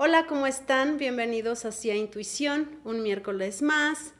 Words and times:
Hola, 0.00 0.26
¿cómo 0.28 0.46
están? 0.46 0.96
Bienvenidos 0.96 1.64
hacia 1.64 1.96
Intuición, 1.96 2.78
un 2.84 3.02
miércoles 3.02 3.62
más. 3.62 4.12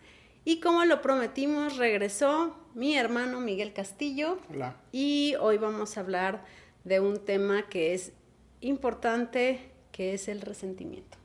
Y 0.44 0.58
como 0.58 0.84
lo 0.84 1.00
prometimos, 1.00 1.76
regresó 1.76 2.56
mi 2.74 2.96
hermano 2.96 3.38
Miguel 3.38 3.72
Castillo. 3.72 4.40
Hola. 4.50 4.74
Y 4.90 5.36
hoy 5.38 5.56
vamos 5.56 5.96
a 5.96 6.00
hablar 6.00 6.44
de 6.82 6.98
un 6.98 7.24
tema 7.24 7.68
que 7.68 7.94
es 7.94 8.10
importante, 8.60 9.70
que 9.92 10.14
es 10.14 10.26
el 10.26 10.40
resentimiento. 10.40 11.16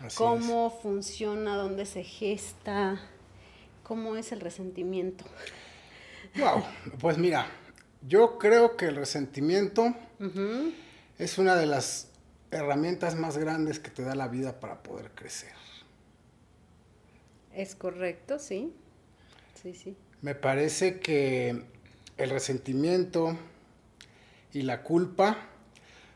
Así 0.00 0.16
¿Cómo 0.16 0.76
funciona? 0.82 1.54
¿Dónde 1.54 1.86
se 1.86 2.02
gesta? 2.02 3.00
¿Cómo 3.84 4.16
es 4.16 4.32
el 4.32 4.40
resentimiento? 4.40 5.24
es. 6.34 6.40
Wow. 6.40 6.64
Pues 6.98 7.18
mira, 7.18 7.46
yo 8.02 8.36
creo 8.36 8.76
que 8.76 8.86
el 8.86 8.96
resentimiento 8.96 9.94
es 11.18 11.38
una 11.38 11.54
de 11.54 11.66
las 11.66 12.10
herramientas 12.54 13.16
más 13.16 13.36
grandes 13.36 13.78
que 13.78 13.90
te 13.90 14.02
da 14.02 14.14
la 14.14 14.28
vida 14.28 14.60
para 14.60 14.82
poder 14.82 15.10
crecer. 15.10 15.52
Es 17.52 17.74
correcto, 17.74 18.38
sí. 18.38 18.72
Sí, 19.60 19.74
sí. 19.74 19.96
Me 20.22 20.34
parece 20.34 21.00
que 21.00 21.64
el 22.16 22.30
resentimiento 22.30 23.36
y 24.52 24.62
la 24.62 24.82
culpa 24.82 25.36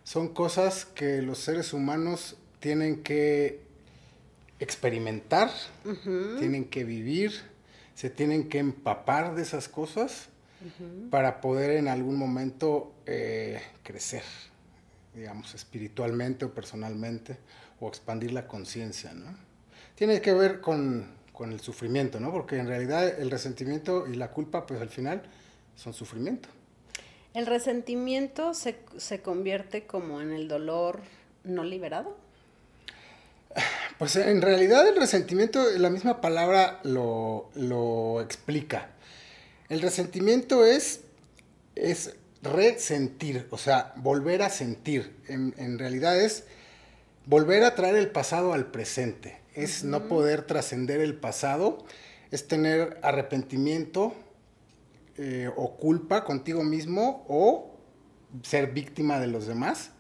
son 0.04 0.28
cosas 0.28 0.84
que 0.84 1.22
los 1.22 1.38
seres 1.38 1.72
humanos 1.72 2.36
tienen 2.60 3.02
que 3.02 3.60
experimentar, 4.60 5.50
tienen 6.38 6.64
que 6.64 6.84
vivir, 6.84 7.32
se 7.94 8.10
tienen 8.10 8.48
que 8.48 8.58
empapar 8.58 9.34
de 9.34 9.42
esas 9.42 9.68
cosas 9.68 10.28
para 11.10 11.40
poder 11.40 11.72
en 11.72 11.88
algún 11.88 12.16
momento 12.16 12.92
eh, 13.06 13.60
crecer, 13.82 14.22
digamos, 15.18 15.54
espiritualmente 15.54 16.44
o 16.44 16.54
personalmente, 16.54 17.36
o 17.80 17.88
expandir 17.88 18.32
la 18.32 18.46
conciencia, 18.46 19.12
¿no? 19.12 19.36
Tiene 19.94 20.20
que 20.20 20.32
ver 20.32 20.60
con, 20.60 21.06
con 21.32 21.52
el 21.52 21.60
sufrimiento, 21.60 22.20
¿no? 22.20 22.32
Porque 22.32 22.58
en 22.58 22.66
realidad 22.66 23.20
el 23.20 23.30
resentimiento 23.30 24.06
y 24.06 24.14
la 24.14 24.30
culpa, 24.30 24.66
pues 24.66 24.80
al 24.80 24.88
final 24.88 25.22
son 25.76 25.92
sufrimiento. 25.92 26.48
El 27.34 27.46
resentimiento 27.46 28.54
se, 28.54 28.78
se 28.96 29.20
convierte 29.20 29.86
como 29.86 30.20
en 30.20 30.32
el 30.32 30.48
dolor 30.48 31.00
no 31.44 31.64
liberado. 31.64 32.16
Pues 33.98 34.14
en 34.14 34.42
realidad 34.42 34.86
el 34.86 34.96
resentimiento, 34.96 35.64
la 35.76 35.90
misma 35.90 36.20
palabra 36.20 36.80
lo, 36.84 37.50
lo 37.54 38.20
explica. 38.20 38.90
El 39.68 39.82
resentimiento 39.82 40.64
es, 40.64 41.00
es 41.74 42.14
resentir, 42.42 43.46
o 43.50 43.58
sea, 43.58 43.92
volver 43.96 44.42
a 44.42 44.50
sentir. 44.50 45.16
En, 45.28 45.54
en 45.58 45.78
realidad 45.78 46.20
es 46.20 46.44
volver 47.26 47.64
a 47.64 47.74
traer 47.74 47.96
el 47.96 48.10
pasado 48.10 48.52
al 48.52 48.70
presente. 48.70 49.40
Es 49.54 49.84
no 49.84 50.08
poder 50.08 50.42
trascender 50.42 51.00
el 51.00 51.14
pasado, 51.14 51.84
es 52.30 52.46
tener 52.46 52.98
arrepentimiento 53.02 54.14
eh, 55.20 55.50
o 55.56 55.76
culpa 55.76 56.24
contigo 56.24 56.62
mismo 56.62 57.24
o 57.28 57.74
ser 58.44 58.72
víctima 58.72 59.18
de 59.18 59.26
los 59.26 59.48
demás 59.48 59.90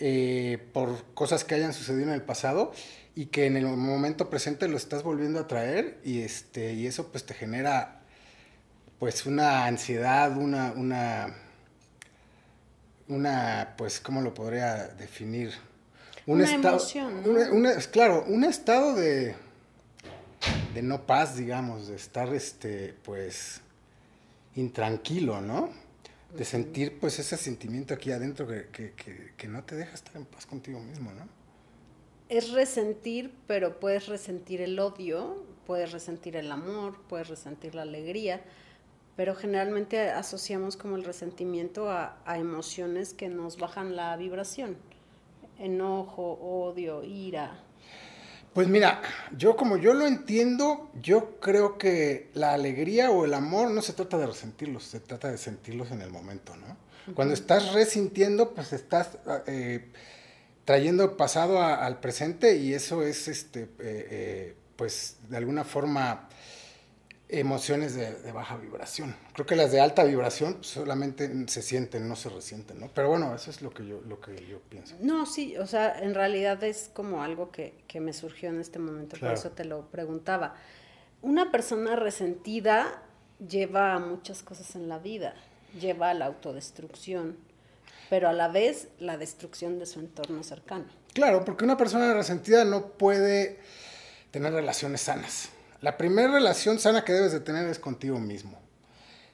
eh, 0.00 0.58
por 0.72 1.04
cosas 1.14 1.44
que 1.44 1.54
hayan 1.54 1.72
sucedido 1.72 2.08
en 2.08 2.14
el 2.14 2.22
pasado 2.22 2.72
y 3.14 3.26
que 3.26 3.46
en 3.46 3.56
el 3.56 3.66
momento 3.66 4.30
presente 4.30 4.66
lo 4.66 4.76
estás 4.76 5.04
volviendo 5.04 5.38
a 5.38 5.46
traer 5.46 6.00
y 6.02 6.22
este 6.22 6.72
y 6.72 6.88
eso 6.88 7.12
pues 7.12 7.24
te 7.24 7.34
genera 7.34 8.00
pues 8.98 9.26
una 9.26 9.66
ansiedad, 9.66 10.36
una 10.36 10.72
una 10.72 11.36
una 13.12 13.74
pues 13.76 14.00
cómo 14.00 14.20
lo 14.20 14.32
podría 14.34 14.88
definir 14.88 15.52
Una 16.26 16.52
emoción, 16.52 17.22
¿no? 17.22 17.30
una- 17.30 17.52
una- 17.52 17.74
claro, 17.90 18.24
un 18.28 18.44
estado 18.44 18.94
de 18.94 19.34
de 20.74 20.82
no 20.82 21.06
paz, 21.06 21.36
digamos, 21.36 21.88
de 21.88 21.96
estar 21.96 22.32
este 22.34 22.94
pues 23.04 23.60
intranquilo, 24.56 25.40
¿no? 25.40 25.70
De 26.36 26.44
sentir 26.44 26.98
pues 26.98 27.18
ese 27.18 27.36
sentimiento 27.36 27.92
aquí 27.94 28.10
adentro 28.10 28.46
que, 28.46 28.68
que, 28.72 28.92
que, 28.92 29.32
que 29.36 29.48
no 29.48 29.62
te 29.64 29.76
deja 29.76 29.94
estar 29.94 30.16
en 30.16 30.24
paz 30.24 30.46
contigo 30.46 30.80
mismo, 30.80 31.12
¿no? 31.12 31.28
Es 32.28 32.50
resentir, 32.52 33.32
pero 33.46 33.78
puedes 33.78 34.06
resentir 34.06 34.62
el 34.62 34.78
odio, 34.78 35.44
puedes 35.66 35.92
resentir 35.92 36.36
el 36.36 36.50
amor, 36.50 36.98
puedes 37.08 37.28
resentir 37.28 37.74
la 37.74 37.82
alegría, 37.82 38.40
pero 39.16 39.34
generalmente 39.34 40.10
asociamos 40.10 40.76
como 40.76 40.96
el 40.96 41.04
resentimiento 41.04 41.90
a, 41.90 42.18
a 42.24 42.38
emociones 42.38 43.14
que 43.14 43.28
nos 43.28 43.58
bajan 43.58 43.94
la 43.96 44.16
vibración. 44.16 44.76
Enojo, 45.58 46.32
odio, 46.40 47.02
ira. 47.04 47.58
Pues 48.54 48.68
mira, 48.68 49.00
yo 49.36 49.56
como 49.56 49.76
yo 49.78 49.94
lo 49.94 50.06
entiendo, 50.06 50.90
yo 51.00 51.38
creo 51.40 51.78
que 51.78 52.30
la 52.34 52.52
alegría 52.52 53.10
o 53.10 53.24
el 53.24 53.32
amor 53.32 53.70
no 53.70 53.80
se 53.80 53.94
trata 53.94 54.18
de 54.18 54.26
resentirlos, 54.26 54.84
se 54.84 55.00
trata 55.00 55.30
de 55.30 55.38
sentirlos 55.38 55.90
en 55.90 56.02
el 56.02 56.10
momento, 56.10 56.54
¿no? 56.56 56.76
Cuando 57.14 57.34
estás 57.34 57.72
resintiendo, 57.72 58.52
pues 58.54 58.72
estás 58.72 59.18
eh, 59.46 59.90
trayendo 60.64 61.02
el 61.04 61.10
pasado 61.12 61.60
a- 61.60 61.84
al 61.84 61.98
presente 62.00 62.56
y 62.56 62.74
eso 62.74 63.02
es, 63.02 63.26
este, 63.26 63.62
eh, 63.62 63.68
eh, 63.80 64.56
pues 64.76 65.16
de 65.28 65.36
alguna 65.38 65.64
forma 65.64 66.28
emociones 67.32 67.94
de, 67.94 68.12
de 68.12 68.32
baja 68.32 68.56
vibración. 68.56 69.14
Creo 69.32 69.46
que 69.46 69.56
las 69.56 69.72
de 69.72 69.80
alta 69.80 70.04
vibración 70.04 70.58
solamente 70.62 71.30
se 71.48 71.62
sienten, 71.62 72.08
no 72.08 72.14
se 72.16 72.28
resienten, 72.28 72.78
¿no? 72.78 72.88
Pero 72.94 73.08
bueno, 73.08 73.34
eso 73.34 73.50
es 73.50 73.62
lo 73.62 73.70
que 73.70 73.86
yo, 73.86 74.00
lo 74.06 74.20
que 74.20 74.46
yo 74.46 74.60
pienso. 74.68 74.94
No, 75.00 75.24
sí, 75.26 75.56
o 75.56 75.66
sea, 75.66 75.98
en 76.00 76.14
realidad 76.14 76.62
es 76.62 76.90
como 76.92 77.22
algo 77.22 77.50
que, 77.50 77.74
que 77.88 78.00
me 78.00 78.12
surgió 78.12 78.50
en 78.50 78.60
este 78.60 78.78
momento, 78.78 79.16
Claro. 79.16 79.34
por 79.34 79.38
eso 79.46 79.50
te 79.54 79.64
lo 79.64 79.90
preguntaba. 79.90 80.54
Una 81.22 81.50
persona 81.50 81.96
resentida 81.96 83.02
lleva 83.48 83.94
a 83.94 83.98
muchas 83.98 84.42
cosas 84.42 84.74
en 84.76 84.88
la 84.88 84.98
vida, 84.98 85.34
lleva 85.80 86.10
a 86.10 86.14
la 86.14 86.26
autodestrucción, 86.26 87.36
pero 88.10 88.28
a 88.28 88.32
la 88.32 88.48
vez 88.48 88.88
la 88.98 89.16
destrucción 89.16 89.78
de 89.78 89.86
su 89.86 90.00
entorno 90.00 90.42
cercano. 90.42 90.84
Claro, 91.14 91.44
porque 91.44 91.64
una 91.64 91.76
persona 91.76 92.12
resentida 92.12 92.64
no 92.64 92.88
puede 92.88 93.58
tener 94.30 94.52
relaciones 94.52 95.00
sanas. 95.02 95.48
La 95.82 95.98
primera 95.98 96.32
relación 96.32 96.78
sana 96.78 97.04
que 97.04 97.12
debes 97.12 97.32
de 97.32 97.40
tener 97.40 97.66
es 97.68 97.78
contigo 97.78 98.18
mismo. 98.18 98.58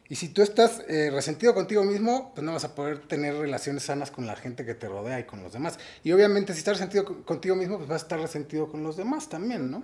Y 0.09 0.15
si 0.17 0.31
tú 0.31 0.41
estás 0.41 0.83
eh, 0.89 1.11
resentido 1.13 1.53
contigo 1.55 1.85
mismo, 1.85 2.33
pues 2.35 2.43
no 2.43 2.55
vas 2.55 2.65
a 2.65 2.75
poder 2.75 3.01
tener 3.07 3.35
relaciones 3.37 3.83
sanas 3.83 4.11
con 4.11 4.27
la 4.27 4.35
gente 4.37 4.65
que 4.65 4.75
te 4.75 4.89
rodea 4.89 5.21
y 5.21 5.25
con 5.25 5.43
los 5.43 5.53
demás. 5.53 5.79
Y 6.03 6.13
obviamente 6.13 6.55
si 6.55 6.61
estás 6.61 6.79
resentido 6.79 7.05
con- 7.05 7.23
contigo 7.25 7.55
mismo, 7.55 7.77
pues 7.77 7.89
vas 7.91 8.01
a 8.03 8.05
estar 8.07 8.19
resentido 8.19 8.71
con 8.71 8.83
los 8.83 8.97
demás 8.97 9.29
también, 9.29 9.71
¿no? 9.71 9.83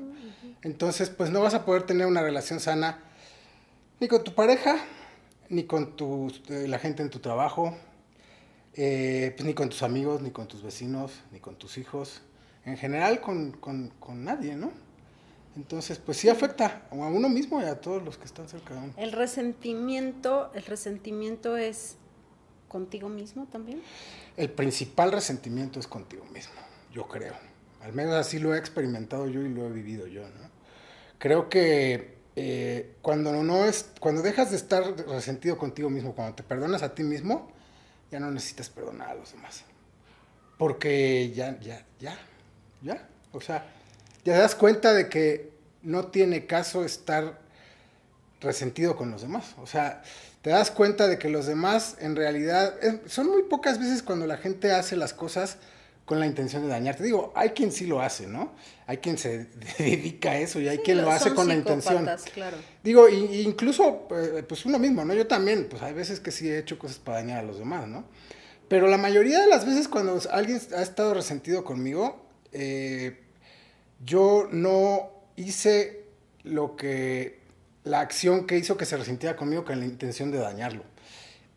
Entonces, 0.63 1.11
pues 1.11 1.29
no 1.31 1.43
vas 1.43 1.53
a 1.53 1.67
poder 1.67 1.83
tener 1.83 2.07
una 2.07 2.23
relación 2.23 2.59
sana 2.59 3.01
ni 4.01 4.09
con 4.09 4.25
tu 4.25 4.35
pareja, 4.35 4.77
ni 5.51 5.65
con 5.65 5.95
tu, 5.95 6.33
eh, 6.49 6.67
la 6.69 6.79
gente 6.79 7.03
en 7.03 7.11
tu 7.11 7.19
trabajo, 7.19 7.77
eh, 8.75 9.35
pues 9.37 9.47
ni 9.47 9.53
con 9.53 9.69
tus 9.69 9.83
amigos, 9.83 10.23
ni 10.23 10.31
con 10.31 10.49
tus 10.49 10.63
vecinos, 10.63 11.13
ni 11.33 11.39
con 11.41 11.57
tus 11.57 11.77
hijos, 11.77 12.23
en 12.65 12.79
general 12.79 13.21
con, 13.21 13.53
con- 13.53 13.91
con 14.01 14.25
nadie, 14.25 14.57
¿no? 14.57 14.73
Entonces, 15.57 15.99
pues 15.99 16.19
sí 16.19 16.29
afecta 16.29 16.83
a 16.91 16.95
uno 16.95 17.29
mismo 17.29 17.61
y 17.61 17.65
a 17.65 17.81
todos 17.81 18.03
los 18.03 18.19
que 18.19 18.25
están 18.25 18.49
cerca 18.49 18.75
de 18.75 18.81
uno. 18.81 18.95
El 18.97 19.13
resentimiento, 19.13 20.51
el 20.55 20.65
resentimiento 20.65 21.57
es 21.57 21.97
contigo 22.69 23.09
mismo 23.09 23.47
también. 23.47 23.81
El 24.37 24.51
principal 24.51 25.13
resentimiento 25.13 25.79
es 25.79 25.87
contigo 25.87 26.25
mismo, 26.27 26.55
yo 26.93 27.07
creo. 27.07 27.35
Al 27.83 27.93
menos 27.93 28.15
así 28.15 28.39
lo 28.39 28.55
he 28.55 28.59
experimentado 28.59 29.29
yo 29.29 29.43
y 29.43 29.49
lo 29.49 29.67
he 29.67 29.71
vivido 29.71 30.07
yo, 30.09 30.23
¿no? 30.23 30.51
Creo 31.19 31.49
que 31.49 32.19
eh, 32.35 32.97
cuando 33.01 33.33
no 33.33 33.65
es, 33.65 33.91
cuando 34.01 34.23
dejas 34.23 34.51
de 34.51 34.57
estar 34.57 34.83
resentido 35.07 35.57
contigo 35.57 35.89
mismo, 35.89 36.15
cuando 36.15 36.35
te 36.35 36.43
perdonas 36.43 36.83
a 36.83 36.95
ti 36.95 37.05
mismo, 37.05 37.49
ya 38.11 38.19
no 38.19 38.31
necesitas 38.31 38.71
perdonar 38.71 39.11
a 39.11 39.15
los 39.15 39.33
demás. 39.33 39.65
Porque 40.59 41.31
ya, 41.33 41.59
ya, 41.61 41.87
ya, 42.01 42.19
ya. 42.83 43.09
O 43.33 43.41
sea, 43.41 43.67
te 44.25 44.31
das 44.33 44.55
cuenta 44.55 44.93
de 44.95 45.09
que 45.09 45.51
no 45.83 46.07
tiene 46.07 46.47
caso 46.47 46.85
estar 46.85 47.39
resentido 48.41 48.97
con 48.97 49.11
los 49.11 49.23
demás. 49.23 49.55
O 49.63 49.67
sea, 49.67 50.03
te 50.43 50.51
das 50.51 50.71
cuenta 50.71 51.07
de 51.07 51.19
que 51.19 51.29
los 51.29 51.47
demás 51.47 51.97
en 52.01 52.17
realidad 52.17 52.75
son 53.07 53.29
muy 53.31 53.43
pocas 53.45 53.79
veces 53.79 54.03
cuando 54.03 54.27
la 54.27 54.37
gente 54.37 54.73
hace 54.73 54.97
las 54.97 55.15
cosas 55.15 55.57
con 56.05 56.21
la 56.21 56.27
intención 56.27 56.63
de 56.63 56.69
dañarte. 56.69 57.03
Digo, 57.03 57.33
hay 57.35 57.51
quien 57.51 57.73
sí 57.73 57.87
lo 57.87 58.03
hace, 58.03 58.27
¿no? 58.27 58.53
Hay 58.87 58.99
quien 58.99 59.17
se 59.17 59.47
dedica 59.79 60.33
a 60.33 60.39
eso 60.39 60.61
y 60.61 60.69
hay 60.69 60.77
Sí, 60.77 60.83
quien 60.85 61.01
lo 61.01 61.11
hace 61.11 61.33
con 61.35 61.49
la 61.49 61.55
intención. 61.55 62.07
Claro. 62.35 62.59
Digo, 62.83 63.09
y- 63.09 63.25
y 63.25 63.41
incluso, 63.43 64.07
eh, 64.11 64.43
pues 64.47 64.67
uno 64.67 64.79
mismo, 64.79 65.03
¿no? 65.05 65.15
Yo 65.15 65.27
también, 65.27 65.67
pues 65.71 65.83
hay 65.83 65.95
veces 65.95 66.21
que 66.21 66.31
sí 66.31 66.49
he 66.51 66.59
hecho 66.59 66.79
cosas 66.79 66.99
para 66.99 67.19
dañar 67.19 67.39
a 67.39 67.43
los 67.43 67.59
demás, 67.59 67.89
¿no? 67.89 68.05
Pero 68.69 68.87
la 68.89 68.99
mayoría 68.99 69.41
de 69.41 69.47
las 69.47 69.65
veces 69.65 69.89
cuando 69.89 70.21
alguien 70.31 70.61
ha 70.77 70.83
estado 70.83 71.15
resentido 71.15 71.65
conmigo, 71.65 72.27
eh, 72.53 73.24
yo 74.05 74.49
no 74.51 75.11
hice 75.37 76.05
lo 76.43 76.77
que, 76.77 77.41
la 77.85 78.01
acción 78.01 78.47
que 78.47 78.59
hizo 78.59 78.77
que 78.77 78.85
se 78.85 78.97
resintiera 78.97 79.37
conmigo 79.37 79.65
con 79.65 79.79
la 79.79 79.87
intención 79.87 80.31
de 80.31 80.39
dañarlo. 80.39 80.85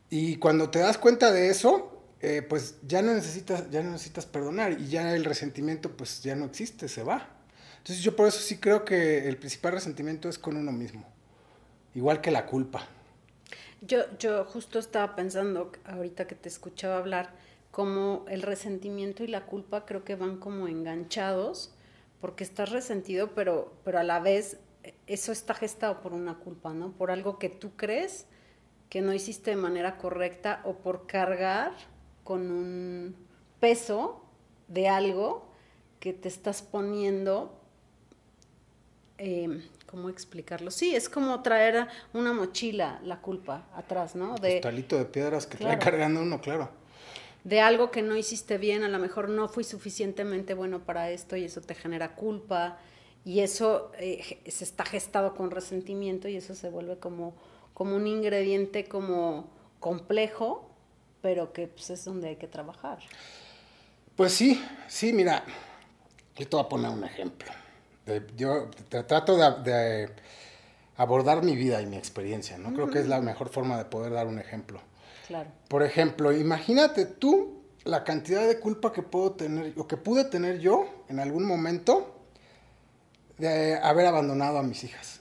Y 0.09 0.38
cuando 0.38 0.69
te 0.69 0.79
das 0.79 0.97
cuenta 0.97 1.31
de 1.31 1.49
eso, 1.49 2.03
eh, 2.21 2.41
pues 2.41 2.75
ya 2.88 3.01
no 3.01 3.13
necesitas, 3.13 3.69
ya 3.69 3.83
no 3.83 3.91
necesitas 3.91 4.25
perdonar 4.25 4.79
y 4.79 4.88
ya 4.88 5.13
el 5.13 5.25
resentimiento 5.25 5.91
pues 5.91 6.23
ya 6.23 6.35
no 6.35 6.45
existe, 6.45 6.88
se 6.88 7.03
va. 7.03 7.29
Entonces 7.77 8.03
yo 8.03 8.15
por 8.15 8.27
eso 8.27 8.39
sí 8.39 8.57
creo 8.57 8.85
que 8.85 9.27
el 9.27 9.38
principal 9.38 9.73
resentimiento 9.73 10.29
es 10.29 10.39
con 10.39 10.57
uno 10.57 10.71
mismo, 10.71 11.05
igual 11.93 12.21
que 12.21 12.31
la 12.31 12.45
culpa. 12.45 12.88
Yo, 13.81 14.00
yo 14.17 14.43
justo 14.45 14.79
estaba 14.79 15.15
pensando 15.15 15.71
ahorita 15.85 16.25
que 16.25 16.35
te 16.35 16.50
escuchaba 16.50 16.97
hablar, 16.97 17.31
como 17.71 18.25
el 18.27 18.41
resentimiento 18.41 19.23
y 19.23 19.27
la 19.27 19.45
culpa 19.45 19.85
creo 19.85 20.03
que 20.03 20.15
van 20.15 20.38
como 20.38 20.67
enganchados, 20.67 21.71
porque 22.21 22.43
estás 22.43 22.71
resentido, 22.71 23.31
pero, 23.35 23.73
pero 23.83 23.99
a 23.99 24.03
la 24.03 24.19
vez 24.19 24.59
eso 25.05 25.31
está 25.31 25.53
gestado 25.53 26.01
por 26.01 26.13
una 26.13 26.35
culpa, 26.35 26.73
¿no? 26.73 26.91
Por 26.91 27.11
algo 27.11 27.39
que 27.39 27.49
tú 27.49 27.71
crees 27.75 28.25
que 28.89 29.01
no 29.01 29.13
hiciste 29.13 29.51
de 29.51 29.57
manera 29.57 29.97
correcta 29.97 30.61
o 30.63 30.75
por 30.75 31.07
cargar 31.07 31.73
con 32.23 32.51
un 32.51 33.15
peso 33.59 34.21
de 34.67 34.87
algo 34.87 35.45
que 35.99 36.13
te 36.13 36.27
estás 36.27 36.61
poniendo, 36.61 37.59
em, 39.17 39.63
¿cómo 39.85 40.09
explicarlo? 40.09 40.71
Sí, 40.71 40.95
es 40.95 41.09
como 41.09 41.41
traer 41.41 41.87
una 42.13 42.33
mochila, 42.33 42.99
la 43.03 43.19
culpa, 43.19 43.67
atrás, 43.75 44.15
¿no? 44.15 44.35
De 44.35 44.59
talito 44.59 44.97
de 44.97 45.05
piedras 45.05 45.47
que 45.47 45.57
trae 45.57 45.79
cargando 45.79 46.21
uno, 46.21 46.39
claro. 46.39 46.69
De 47.47 47.61
algo 47.61 47.91
que 47.91 48.01
no 48.01 48.17
hiciste 48.17 48.57
bien, 48.57 48.83
a 48.83 48.89
lo 48.89 48.99
mejor 48.99 49.29
no 49.29 49.47
fui 49.47 49.63
suficientemente 49.63 50.53
bueno 50.53 50.83
para 50.83 51.11
esto 51.11 51.38
y 51.38 51.45
eso 51.45 51.61
te 51.61 51.75
genera 51.75 52.13
culpa 52.13 52.77
y 53.23 53.39
eso 53.39 53.94
eh, 53.97 54.41
se 54.45 54.65
está 54.65 54.83
gestado 54.83 55.33
con 55.33 55.49
resentimiento 55.49 56.27
y 56.27 56.35
eso 56.35 56.55
se 56.55 56.69
vuelve 56.69 56.97
como, 56.97 57.35
como 57.73 57.95
un 57.95 58.05
ingrediente 58.05 58.83
como 58.83 59.49
complejo 59.79 60.69
pero 61.21 61.53
que 61.53 61.67
pues, 61.67 61.89
es 61.89 62.03
donde 62.03 62.27
hay 62.27 62.35
que 62.35 62.47
trabajar. 62.47 62.99
Pues 64.17 64.33
sí, 64.33 64.61
sí, 64.89 65.13
mira, 65.13 65.41
yo 66.35 66.50
te 66.50 66.53
voy 66.53 66.65
a 66.65 66.67
poner 66.67 66.91
un 66.91 67.05
ejemplo. 67.05 67.50
yo 68.35 68.69
trato 69.07 69.38
de, 69.38 70.09
abordar 70.97 71.43
mi 71.43 71.55
vida 71.55 71.81
y 71.81 71.85
mi 71.85 71.95
experiencia, 71.95 72.57
¿no? 72.57 72.73
Creo 72.73 72.89
que 72.89 73.00
es 73.00 73.07
la 73.07 73.21
mejor 73.21 73.47
forma 73.47 73.77
de 73.77 73.85
poder 73.85 74.11
dar 74.11 74.27
un 74.27 74.38
ejemplo. 74.38 74.81
Claro. 75.27 75.50
Por 75.68 75.83
ejemplo, 75.83 76.31
imagínate 76.31 77.06
tú 77.06 77.57
la 77.83 78.03
cantidad 78.03 78.47
de 78.47 78.59
culpa 78.59 78.91
que 78.91 79.01
puedo 79.01 79.31
tener, 79.31 79.74
o 79.77 79.88
que 79.88 79.97
pude 79.97 80.25
tener 80.25 80.59
yo 80.59 80.85
en 81.09 81.19
algún 81.19 81.45
momento 81.45 82.15
de 83.38 83.75
haber 83.75 84.06
abandonado 84.06 84.57
a 84.57 84.63
mis 84.63 84.83
hijas. 84.83 85.19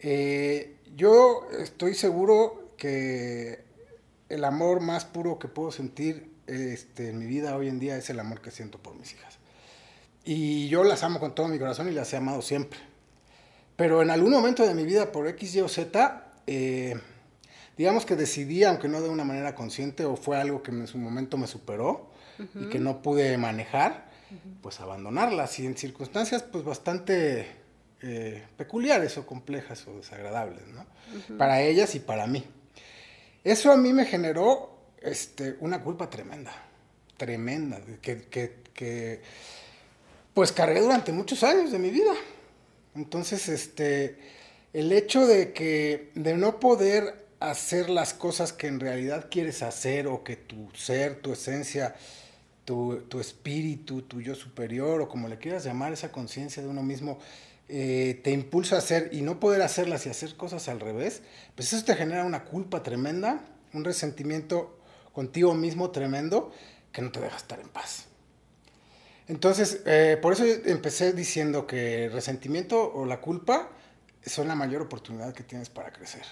Eh, 0.00 0.76
yo 0.96 1.48
estoy 1.58 1.94
seguro 1.94 2.72
que 2.76 3.64
el 4.28 4.44
amor 4.44 4.80
más 4.80 5.04
puro 5.04 5.38
que 5.38 5.48
puedo 5.48 5.70
sentir 5.70 6.32
este, 6.46 7.10
en 7.10 7.18
mi 7.18 7.26
vida 7.26 7.56
hoy 7.56 7.68
en 7.68 7.78
día 7.78 7.96
es 7.96 8.10
el 8.10 8.18
amor 8.18 8.40
que 8.40 8.50
siento 8.50 8.78
por 8.78 8.94
mis 8.94 9.12
hijas. 9.12 9.38
Y 10.24 10.68
yo 10.68 10.84
las 10.84 11.02
amo 11.02 11.20
con 11.20 11.34
todo 11.34 11.48
mi 11.48 11.58
corazón 11.58 11.88
y 11.88 11.92
las 11.92 12.12
he 12.12 12.16
amado 12.16 12.42
siempre. 12.42 12.78
Pero 13.76 14.02
en 14.02 14.10
algún 14.10 14.30
momento 14.30 14.66
de 14.66 14.74
mi 14.74 14.84
vida, 14.84 15.12
por 15.12 15.26
X, 15.28 15.54
Y 15.56 15.60
o 15.60 15.68
Z, 15.68 16.32
eh, 16.46 17.00
digamos 17.76 18.04
que 18.06 18.16
decidí, 18.16 18.64
aunque 18.64 18.88
no 18.88 19.00
de 19.00 19.08
una 19.08 19.24
manera 19.24 19.54
consciente, 19.54 20.04
o 20.04 20.16
fue 20.16 20.38
algo 20.38 20.62
que 20.62 20.70
en 20.70 20.86
su 20.86 20.98
momento 20.98 21.36
me 21.36 21.46
superó 21.46 22.10
y 22.54 22.68
que 22.68 22.78
no 22.78 23.02
pude 23.02 23.36
manejar, 23.38 24.10
pues 24.60 24.80
abandonarlas. 24.80 25.58
Y 25.58 25.66
en 25.66 25.76
circunstancias 25.76 26.42
pues 26.42 26.64
bastante 26.64 27.46
eh, 28.02 28.42
peculiares 28.56 29.16
o 29.18 29.26
complejas 29.26 29.86
o 29.86 29.96
desagradables, 29.96 30.66
¿no? 30.68 30.86
Para 31.38 31.62
ellas 31.62 31.94
y 31.94 32.00
para 32.00 32.26
mí. 32.26 32.44
Eso 33.44 33.72
a 33.72 33.76
mí 33.76 33.92
me 33.92 34.06
generó 34.06 34.76
este, 35.00 35.56
una 35.60 35.82
culpa 35.82 36.08
tremenda, 36.08 36.52
tremenda, 37.16 37.80
que, 38.00 38.22
que, 38.74 39.22
pues 40.34 40.52
cargué 40.52 40.80
durante 40.80 41.12
muchos 41.12 41.42
años 41.42 41.72
de 41.72 41.78
mi 41.78 41.90
vida. 41.90 42.12
Entonces, 42.94 43.48
este, 43.48 44.18
el 44.72 44.92
hecho 44.92 45.26
de 45.26 45.52
que, 45.52 46.10
de 46.14 46.36
no 46.36 46.58
poder 46.58 47.21
hacer 47.50 47.90
las 47.90 48.14
cosas 48.14 48.52
que 48.52 48.66
en 48.66 48.80
realidad 48.80 49.28
quieres 49.30 49.62
hacer 49.62 50.06
o 50.06 50.24
que 50.24 50.36
tu 50.36 50.68
ser, 50.74 51.20
tu 51.20 51.32
esencia, 51.32 51.94
tu, 52.64 53.02
tu 53.08 53.20
espíritu, 53.20 54.02
tu 54.02 54.20
yo 54.20 54.34
superior 54.34 55.00
o 55.00 55.08
como 55.08 55.28
le 55.28 55.38
quieras 55.38 55.64
llamar, 55.64 55.92
esa 55.92 56.12
conciencia 56.12 56.62
de 56.62 56.68
uno 56.68 56.82
mismo, 56.82 57.18
eh, 57.68 58.20
te 58.22 58.32
impulsa 58.32 58.76
a 58.76 58.78
hacer 58.78 59.08
y 59.12 59.22
no 59.22 59.40
poder 59.40 59.62
hacerlas 59.62 60.06
y 60.06 60.10
hacer 60.10 60.36
cosas 60.36 60.68
al 60.68 60.80
revés, 60.80 61.22
pues 61.54 61.72
eso 61.72 61.84
te 61.84 61.94
genera 61.94 62.24
una 62.24 62.44
culpa 62.44 62.82
tremenda, 62.82 63.44
un 63.72 63.84
resentimiento 63.84 64.78
contigo 65.12 65.54
mismo 65.54 65.90
tremendo 65.90 66.52
que 66.92 67.02
no 67.02 67.10
te 67.10 67.20
deja 67.20 67.36
estar 67.36 67.60
en 67.60 67.68
paz. 67.68 68.06
Entonces, 69.28 69.80
eh, 69.86 70.18
por 70.20 70.34
eso 70.34 70.44
empecé 70.44 71.12
diciendo 71.12 71.66
que 71.66 72.06
el 72.06 72.12
resentimiento 72.12 72.92
o 72.92 73.06
la 73.06 73.20
culpa 73.20 73.70
son 74.26 74.48
la 74.48 74.54
mayor 74.54 74.82
oportunidad 74.82 75.32
que 75.32 75.42
tienes 75.42 75.70
para 75.70 75.92
crecer. 75.92 76.24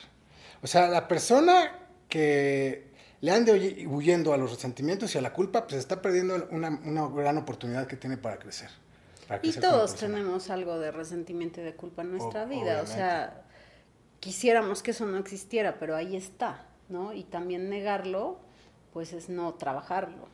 O 0.62 0.66
sea, 0.66 0.88
la 0.88 1.08
persona 1.08 1.78
que 2.08 2.90
le 3.20 3.30
ande 3.30 3.86
huyendo 3.86 4.32
a 4.32 4.36
los 4.36 4.50
resentimientos 4.50 5.14
y 5.14 5.18
a 5.18 5.20
la 5.20 5.32
culpa, 5.32 5.66
pues 5.66 5.78
está 5.78 6.00
perdiendo 6.00 6.48
una, 6.50 6.80
una 6.84 7.08
gran 7.08 7.38
oportunidad 7.38 7.86
que 7.86 7.96
tiene 7.96 8.16
para 8.16 8.38
crecer. 8.38 8.70
Y 9.42 9.52
todos 9.52 9.94
tenemos 9.94 10.50
algo 10.50 10.78
de 10.78 10.90
resentimiento 10.90 11.60
y 11.60 11.64
de 11.64 11.74
culpa 11.74 12.02
en 12.02 12.10
nuestra 12.10 12.46
vida, 12.46 12.82
o 12.82 12.86
sea, 12.86 13.44
quisiéramos 14.18 14.82
que 14.82 14.90
eso 14.90 15.06
no 15.06 15.18
existiera, 15.18 15.78
pero 15.78 15.94
ahí 15.94 16.16
está, 16.16 16.66
¿no? 16.88 17.12
Y 17.12 17.22
también 17.22 17.70
negarlo, 17.70 18.38
pues 18.92 19.12
es 19.12 19.28
no 19.28 19.54
trabajarlo. 19.54 20.28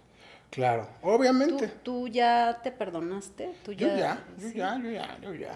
Claro, 0.51 0.89
obviamente. 1.03 1.69
¿Tú, 1.83 2.09
ya 2.09 2.61
te 2.63 2.73
perdonaste? 2.73 3.55
¿Tú 3.65 3.73
ya, 3.73 3.89
yo 3.89 3.97
ya, 3.97 4.25
yo 4.39 4.49
ya, 4.49 4.79
yo 4.79 4.91
ya, 4.91 5.19
yo 5.21 5.35
ya. 5.35 5.55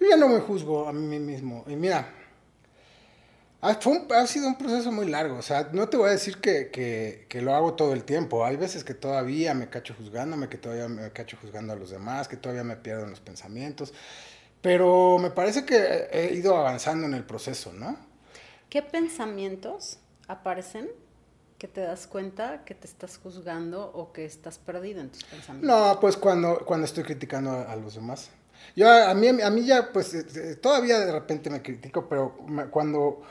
Yo 0.00 0.08
ya 0.08 0.16
no 0.16 0.28
me 0.28 0.40
juzgo 0.40 0.88
a 0.88 0.92
mí 0.92 1.18
mismo. 1.18 1.64
Y 1.68 1.76
mira, 1.76 2.12
ha, 3.62 3.70
ha, 3.70 4.26
sido 4.26 4.48
un 4.48 4.58
proceso 4.58 4.90
muy 4.90 5.08
largo, 5.08 5.36
o 5.36 5.42
sea, 5.42 5.70
no 5.72 5.88
te 5.88 5.96
voy 5.96 6.08
a 6.08 6.12
decir 6.12 6.38
que, 6.38 6.70
que, 6.70 7.26
que, 7.28 7.40
lo 7.40 7.54
hago 7.54 7.74
todo 7.74 7.92
el 7.92 8.02
tiempo, 8.02 8.44
hay 8.44 8.56
veces 8.56 8.82
que 8.82 8.92
todavía 8.92 9.54
me 9.54 9.70
cacho 9.70 9.94
juzgándome, 9.96 10.48
que 10.48 10.58
todavía 10.58 10.88
me 10.88 11.12
cacho 11.12 11.38
juzgando 11.40 11.72
a 11.72 11.76
los 11.76 11.90
demás, 11.90 12.26
que 12.26 12.36
todavía 12.36 12.64
me 12.64 12.74
pierdo 12.76 13.04
en 13.04 13.10
los 13.10 13.20
pensamientos, 13.20 13.94
pero 14.60 15.18
me 15.18 15.30
parece 15.30 15.64
que 15.64 16.08
he 16.10 16.34
ido 16.34 16.56
avanzando 16.56 17.06
en 17.06 17.14
el 17.14 17.24
proceso, 17.24 17.72
¿no? 17.72 17.96
¿Qué 18.68 18.82
pensamientos 18.82 19.98
aparecen 20.26 20.88
que 21.56 21.68
te 21.68 21.82
das 21.82 22.08
cuenta 22.08 22.64
que 22.64 22.74
te 22.74 22.88
estás 22.88 23.16
juzgando 23.16 23.92
o 23.94 24.12
que 24.12 24.24
estás 24.24 24.58
perdido 24.58 25.00
en 25.00 25.10
tus 25.10 25.22
pensamientos? 25.22 25.70
No, 25.70 26.00
pues 26.00 26.16
cuando, 26.16 26.64
cuando 26.64 26.86
estoy 26.86 27.04
criticando 27.04 27.52
a, 27.52 27.76
los 27.76 27.94
demás. 27.94 28.30
Yo, 28.74 28.90
a 28.90 29.14
mí, 29.14 29.28
a 29.28 29.50
mí 29.50 29.64
ya, 29.64 29.92
pues, 29.92 30.14
eh, 30.14 30.26
eh, 30.34 30.56
todavía 30.56 30.98
de 30.98 31.12
repente 31.12 31.48
me 31.48 31.62
critico, 31.62 32.08
pero 32.08 32.36
cuando 32.70 33.22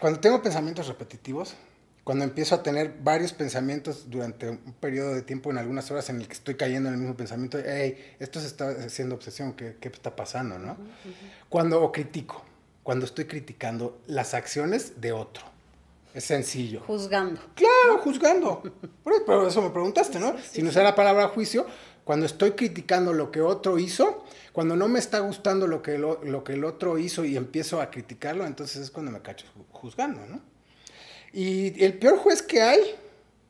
cuando 0.00 0.20
tengo 0.20 0.42
pensamientos 0.42 0.88
repetitivos, 0.88 1.54
cuando 2.04 2.24
empiezo 2.24 2.54
a 2.54 2.62
tener 2.62 2.94
varios 3.02 3.34
pensamientos 3.34 4.08
durante 4.08 4.48
un 4.48 4.74
periodo 4.80 5.14
de 5.14 5.20
tiempo, 5.20 5.50
en 5.50 5.58
algunas 5.58 5.90
horas 5.90 6.08
en 6.08 6.20
el 6.20 6.26
que 6.26 6.32
estoy 6.32 6.54
cayendo 6.54 6.88
en 6.88 6.94
el 6.94 7.00
mismo 7.00 7.14
pensamiento, 7.14 7.58
hey, 7.62 8.16
esto 8.18 8.40
se 8.40 8.46
está 8.46 8.70
haciendo 8.70 9.14
obsesión, 9.14 9.52
¿qué, 9.52 9.76
qué 9.78 9.88
está 9.88 10.16
pasando? 10.16 10.58
¿no? 10.58 10.78
Cuando 11.50 11.92
critico, 11.92 12.42
cuando 12.82 13.04
estoy 13.04 13.26
criticando 13.26 14.00
las 14.06 14.32
acciones 14.32 15.02
de 15.02 15.12
otro. 15.12 15.44
Es 16.14 16.24
sencillo. 16.24 16.80
Juzgando. 16.86 17.40
Claro, 17.54 17.98
juzgando. 18.02 18.62
Pero 19.04 19.46
eso 19.46 19.60
me 19.60 19.68
preguntaste, 19.68 20.18
¿no? 20.18 20.34
Si 20.38 20.62
no 20.62 20.70
usar 20.70 20.84
la 20.84 20.94
palabra 20.94 21.28
juicio, 21.28 21.66
cuando 22.04 22.24
estoy 22.24 22.52
criticando 22.52 23.12
lo 23.12 23.30
que 23.30 23.42
otro 23.42 23.78
hizo, 23.78 24.24
cuando 24.58 24.74
no 24.74 24.88
me 24.88 24.98
está 24.98 25.20
gustando 25.20 25.68
lo 25.68 25.82
que, 25.82 25.98
lo, 25.98 26.42
que 26.42 26.54
el 26.54 26.64
otro 26.64 26.98
hizo 26.98 27.24
y 27.24 27.36
empiezo 27.36 27.80
a 27.80 27.92
criticarlo, 27.92 28.44
entonces 28.44 28.82
es 28.82 28.90
cuando 28.90 29.12
me 29.12 29.22
cacho 29.22 29.46
juzgando, 29.70 30.26
¿no? 30.26 30.40
Y 31.32 31.80
el 31.84 31.96
peor 31.96 32.18
juez 32.18 32.42
que 32.42 32.60
hay 32.60 32.80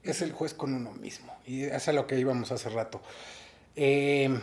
es 0.03 0.21
el 0.21 0.33
juez 0.33 0.53
con 0.53 0.75
uno 0.75 0.93
mismo. 0.93 1.35
Y 1.47 1.63
eso 1.63 1.77
es 1.77 1.89
a 1.89 1.93
lo 1.95 2.07
que 2.07 2.19
íbamos 2.19 2.53
hace 2.53 2.69
rato. 2.69 3.01
Em, 3.75 4.39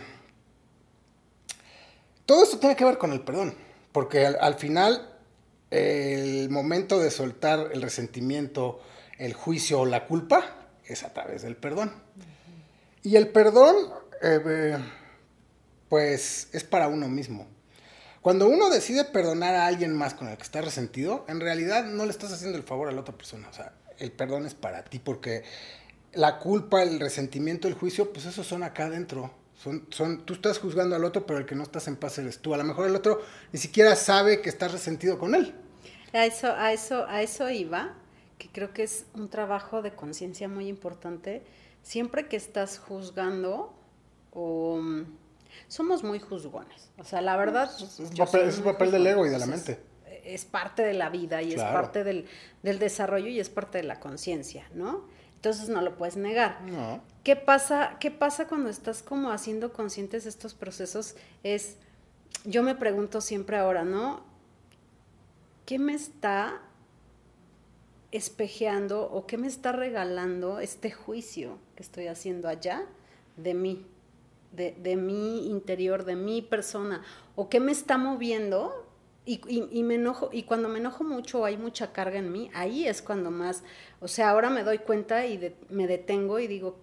todo 2.24 2.42
esto 2.42 2.58
tiene 2.58 2.74
que 2.74 2.84
ver 2.84 2.98
con 2.98 3.12
el 3.12 3.20
perdón, 3.20 3.54
porque 3.92 4.26
al, 4.26 4.54
final 4.56 5.08
el 5.70 6.50
momento 6.50 6.98
de 6.98 7.12
soltar 7.12 7.70
el 7.74 7.80
resentimiento, 7.80 8.80
el 9.18 9.34
juicio 9.34 9.82
o 9.82 9.86
la 9.86 10.04
culpa 10.08 10.66
es 10.84 11.04
a 11.04 11.14
través 11.14 11.42
del 11.42 11.54
perdón. 11.54 11.92
Y 13.04 13.14
el 13.14 13.28
perdón 13.28 13.76
eh, 14.20 14.78
pues 15.88 16.48
es 16.52 16.64
para 16.64 16.88
uno 16.88 17.08
mismo. 17.08 17.46
Cuando 18.22 18.48
uno 18.48 18.70
decide 18.70 19.04
perdonar 19.04 19.54
a 19.54 19.66
alguien 19.66 19.94
más 19.94 20.14
con 20.14 20.28
el 20.28 20.36
que 20.36 20.42
está 20.42 20.60
resentido, 20.60 21.24
en 21.28 21.40
realidad 21.40 21.84
no 21.84 22.04
le 22.04 22.10
estás 22.10 22.32
haciendo 22.32 22.58
el 22.58 22.64
favor 22.64 22.88
a 22.88 22.92
la 22.92 23.02
otra 23.02 23.16
persona. 23.16 23.48
O 23.48 23.52
sea, 23.52 23.72
el 23.98 24.10
perdón 24.10 24.46
es 24.46 24.54
para 24.54 24.84
ti 24.84 24.98
porque 24.98 25.44
la 26.12 26.38
culpa, 26.38 26.82
el 26.82 26.98
resentimiento, 26.98 27.68
el 27.68 27.74
juicio, 27.74 28.12
pues 28.12 28.26
eso 28.26 28.42
son 28.42 28.62
acá 28.62 28.86
adentro. 28.86 29.30
Son, 29.54 29.86
son, 29.90 30.26
tú 30.26 30.34
estás 30.34 30.58
juzgando 30.58 30.96
al 30.96 31.04
otro, 31.04 31.24
pero 31.24 31.38
el 31.38 31.46
que 31.46 31.54
no 31.54 31.62
estás 31.62 31.86
en 31.88 31.96
paz 31.96 32.18
eres 32.18 32.40
tú. 32.40 32.52
A 32.52 32.56
lo 32.56 32.64
mejor 32.64 32.86
el 32.86 32.96
otro 32.96 33.22
ni 33.52 33.60
siquiera 33.60 33.94
sabe 33.94 34.40
que 34.42 34.48
estás 34.48 34.72
resentido 34.72 35.18
con 35.18 35.34
él. 35.34 35.54
A 36.12 36.26
eso, 36.26 36.52
a 36.52 36.72
eso, 36.72 37.06
a 37.06 37.22
eso 37.22 37.48
iba, 37.48 37.94
que 38.38 38.48
creo 38.48 38.72
que 38.72 38.82
es 38.82 39.06
un 39.14 39.28
trabajo 39.28 39.82
de 39.82 39.94
conciencia 39.94 40.48
muy 40.48 40.66
importante. 40.66 41.42
Siempre 41.82 42.26
que 42.26 42.36
estás 42.36 42.78
juzgando 42.78 43.72
o 44.32 44.80
mm, 44.82 45.04
somos 45.68 46.02
muy 46.02 46.20
juzgones. 46.20 46.90
O 46.98 47.04
sea, 47.04 47.20
la 47.20 47.36
verdad. 47.36 47.70
Es 47.78 47.98
un 47.98 48.16
papel, 48.16 48.48
es 48.48 48.60
papel 48.60 48.90
del 48.90 49.06
ego 49.06 49.26
y 49.26 49.30
de 49.30 49.38
la 49.38 49.46
mente. 49.46 49.80
Es, 50.24 50.44
parte 50.44 50.82
de 50.82 50.94
la 50.94 51.08
vida 51.08 51.42
y 51.42 51.52
es 51.52 51.62
parte 51.62 52.02
del, 52.02 52.26
del, 52.62 52.78
desarrollo 52.78 53.28
y 53.28 53.38
es 53.38 53.48
parte 53.48 53.78
de 53.78 53.84
la 53.84 54.00
conciencia, 54.00 54.68
¿no? 54.74 55.04
Entonces 55.36 55.68
no 55.68 55.80
lo 55.82 55.96
puedes 55.96 56.16
negar. 56.16 56.60
No. 56.62 57.00
¿Qué 57.22 57.36
pasa, 57.36 57.96
¿Qué 58.00 58.10
pasa 58.10 58.48
cuando 58.48 58.68
estás 58.68 59.02
como 59.02 59.30
haciendo 59.30 59.72
conscientes 59.72 60.26
estos 60.26 60.54
procesos? 60.54 61.14
Es, 61.44 61.76
yo 62.44 62.62
me 62.62 62.74
pregunto 62.74 63.20
siempre 63.20 63.56
ahora, 63.56 63.84
¿no? 63.84 64.24
¿Qué 65.64 65.78
me 65.78 65.94
está 65.94 66.62
espejeando 68.12 69.10
o 69.10 69.26
qué 69.26 69.38
me 69.38 69.46
está 69.46 69.72
regalando 69.72 70.58
este 70.58 70.90
juicio 70.90 71.58
que 71.76 71.82
estoy 71.82 72.06
haciendo 72.08 72.48
allá 72.48 72.84
de 73.36 73.54
mí? 73.54 73.86
De, 74.56 74.96
mi 74.96 75.48
interior, 75.48 76.04
de 76.04 76.16
mi 76.16 76.42
persona, 76.42 77.02
o 77.34 77.48
qué 77.48 77.60
me 77.60 77.72
está 77.72 77.98
moviendo. 77.98 78.82
Y, 79.28 79.82
me 79.82 79.96
enojo, 79.96 80.30
y 80.32 80.44
cuando 80.44 80.68
me 80.68 80.78
enojo 80.78 81.02
mucho, 81.02 81.44
hay 81.44 81.56
mucha 81.56 81.92
carga 81.92 82.16
en 82.16 82.30
mí, 82.30 82.48
ahí 82.54 82.86
es 82.86 83.02
cuando 83.02 83.32
más, 83.32 83.64
o 83.98 84.06
sea, 84.06 84.30
ahora 84.30 84.50
me 84.50 84.62
doy 84.62 84.78
cuenta 84.78 85.26
y 85.26 85.52
me 85.68 85.88
detengo 85.88 86.38
y 86.38 86.46
digo, 86.46 86.76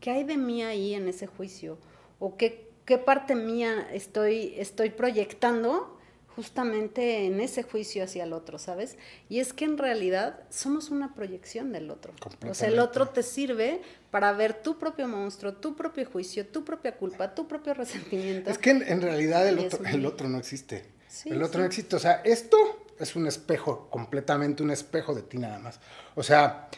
¿qué, 0.00 0.10
hay 0.10 0.24
de 0.24 0.38
mí 0.38 0.62
ahí 0.62 0.94
en 0.94 1.08
ese 1.08 1.26
juicio? 1.26 1.76
¿O 2.20 2.38
qué, 2.38 2.70
qué 2.86 2.96
parte 2.96 3.34
mía 3.34 3.86
estoy, 3.92 4.54
estoy 4.56 4.88
proyectando 4.88 5.97
justamente 6.38 7.26
en 7.26 7.40
ese 7.40 7.64
juicio 7.64 8.04
hacia 8.04 8.22
el 8.22 8.32
otro, 8.32 8.60
¿sabes? 8.60 8.96
Y 9.28 9.40
es 9.40 9.52
que 9.52 9.64
en 9.64 9.76
realidad 9.76 10.38
somos 10.50 10.88
una 10.90 11.12
proyección 11.12 11.72
del 11.72 11.90
otro. 11.90 12.12
O 12.48 12.54
sea, 12.54 12.68
el 12.68 12.78
otro 12.78 13.08
te 13.08 13.24
sirve 13.24 13.82
para 14.12 14.32
ver 14.34 14.62
tu 14.62 14.78
propio 14.78 15.08
monstruo, 15.08 15.54
tu 15.54 15.74
propio 15.74 16.08
juicio, 16.08 16.46
tu 16.46 16.64
propia 16.64 16.96
culpa, 16.96 17.34
tu 17.34 17.48
propio 17.48 17.74
resentimiento. 17.74 18.48
Es 18.52 18.56
que 18.56 18.70
en, 18.70 19.02
realidad 19.02 19.48
el 19.48 19.58
otro, 19.58 19.84
el 19.84 20.06
otro 20.06 20.28
no 20.28 20.38
existe. 20.38 20.84
el 21.24 21.42
otro 21.42 21.58
no 21.58 21.66
existe. 21.66 21.96
O 21.96 21.98
sea, 21.98 22.22
esto 22.24 22.56
es 23.00 23.16
un 23.16 23.26
espejo, 23.26 23.88
completamente 23.90 24.62
un 24.62 24.70
espejo 24.70 25.16
de 25.16 25.22
ti 25.22 25.38
nada 25.38 25.58
más. 25.58 25.80
O 26.14 26.22
sea, 26.22 26.68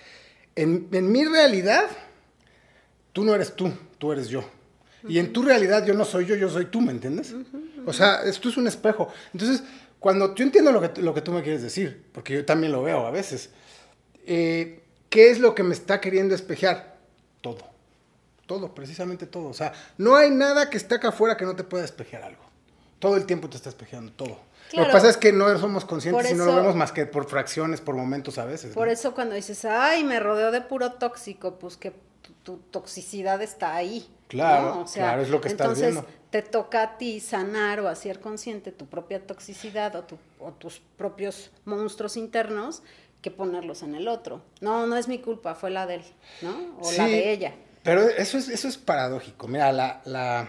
en, 0.57 0.89
en 0.91 1.13
mi 1.13 1.27
realidad, 1.27 1.85
tú 3.13 3.25
no 3.25 3.35
eres 3.35 3.55
tú, 3.55 3.71
tú 3.99 4.11
eres 4.11 4.29
yo. 4.29 4.43
Y 5.07 5.19
en 5.19 5.35
tu 5.35 5.43
realidad 5.43 5.85
yo 5.85 5.93
no 5.93 6.07
soy 6.07 6.25
yo, 6.25 6.35
yo 6.35 6.49
soy 6.49 6.67
tú, 6.67 6.81
¿me 6.81 6.93
entiendes? 6.93 7.35
O 7.87 7.93
sea, 7.93 8.23
esto 8.25 8.49
es 8.49 8.57
un 8.57 8.67
espejo. 8.67 9.09
Entonces, 9.33 9.63
cuando 9.99 10.35
yo 10.35 10.45
entiendo 10.45 10.73
lo 10.73 10.81
que, 10.81 11.01
lo 11.01 11.15
que 11.15 11.21
tú 11.21 11.33
me 11.33 11.43
quieres 11.43 11.63
decir, 11.63 12.07
porque 12.13 12.35
yo 12.35 12.45
también 12.45 12.73
lo 12.73 12.83
veo 12.83 13.07
a 13.07 13.11
veces, 13.11 13.51
eh, 14.27 14.83
¿qué 15.09 15.31
es 15.31 15.39
lo 15.39 15.55
que 15.55 15.63
me 15.63 15.75
está 15.75 16.01
queriendo 16.01 16.35
espejear? 16.35 16.97
Todo. 17.41 17.69
Todo, 18.47 18.75
precisamente 18.75 19.27
todo. 19.27 19.49
O 19.49 19.55
sea, 19.55 19.73
no 19.99 20.17
hay 20.17 20.31
nada 20.31 20.71
que 20.71 20.77
esté 20.77 20.97
acá 20.97 21.09
afuera 21.09 21.37
que 21.37 21.45
no 21.45 21.55
te 21.55 21.65
pueda 21.65 21.85
espejear 21.85 22.23
algo. 22.23 22.43
Todo 22.99 23.17
el 23.17 23.27
tiempo 23.27 23.49
te 23.49 23.57
está 23.57 23.69
espejeando 23.69 24.13
todo. 24.13 24.39
lo 24.73 24.87
que 24.87 24.93
pasa 24.93 25.09
es 25.09 25.17
que 25.17 25.33
no 25.33 25.57
somos 25.59 25.85
conscientes 25.85 26.33
y 26.33 26.35
no 26.35 26.47
lo 26.47 26.57
vemos 26.57 26.75
más 26.75 26.93
que 26.93 27.07
por 27.07 27.29
fracciones, 27.29 27.81
por 27.81 27.95
momentos 27.95 28.39
a 28.39 28.45
veces. 28.45 28.75
Por 28.75 28.89
eso 28.89 29.15
cuando 29.15 29.35
dices, 29.35 29.65
ay, 29.65 30.05
me 30.05 30.19
rodeo 30.19 30.51
de 30.51 30.61
puro 30.61 30.93
tóxico, 30.93 31.59
pues 31.59 31.77
que 31.77 31.93
tu 32.51 32.57
toxicidad 32.71 33.41
está 33.43 33.75
ahí. 33.75 34.09
Claro, 34.29 34.85
claro, 34.93 35.23
es 35.23 35.29
lo 35.29 35.41
que 35.41 35.49
estás 35.49 35.81
entonces, 35.81 36.05
te 36.31 36.43
toca 36.43 36.83
a 36.83 36.99
ti 36.99 37.21
sanar 37.21 37.81
o 37.81 37.89
hacer 37.89 38.21
consciente 38.21 38.71
tu 38.71 38.87
propia 38.87 39.27
toxicidad 39.27 39.97
o, 39.97 40.05
tu, 40.05 40.19
o 40.39 40.53
tus 40.53 40.81
propios 40.97 41.51
monstruos 41.65 42.17
internos 42.17 42.83
que 43.23 43.31
ponerlos 43.31 43.83
en 43.83 43.95
el 43.95 44.09
otro. 44.09 44.43
No, 44.61 44.87
no 44.87 44.97
es 44.97 45.09
mi 45.09 45.19
culpa, 45.19 45.55
fue 45.55 45.71
la 45.71 45.87
de 45.87 45.97
él, 45.97 46.05
¿no? 46.43 46.77
O 46.81 46.93
la 46.93 47.07
de 47.07 47.33
ella. 47.33 47.55
Pero 47.83 48.03
eso 48.03 48.39
es, 48.39 48.49
eso 48.49 48.69
es 48.69 48.79
paradójico. 48.79 49.49
Mira, 49.49 49.73
la, 49.73 50.01
la, 50.05 50.49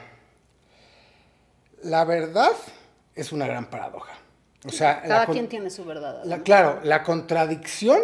la 1.83 2.05
verdad 2.05 2.51
es 3.15 3.31
una 3.31 3.47
gran 3.47 3.69
paradoja. 3.69 4.13
O 4.65 4.69
sea, 4.69 5.01
cada 5.01 5.25
quien 5.25 5.47
tiene 5.47 5.71
su 5.71 5.85
verdad. 5.85 6.21
La, 6.23 6.43
claro, 6.43 6.79
la 6.83 7.01
contradicción 7.01 7.99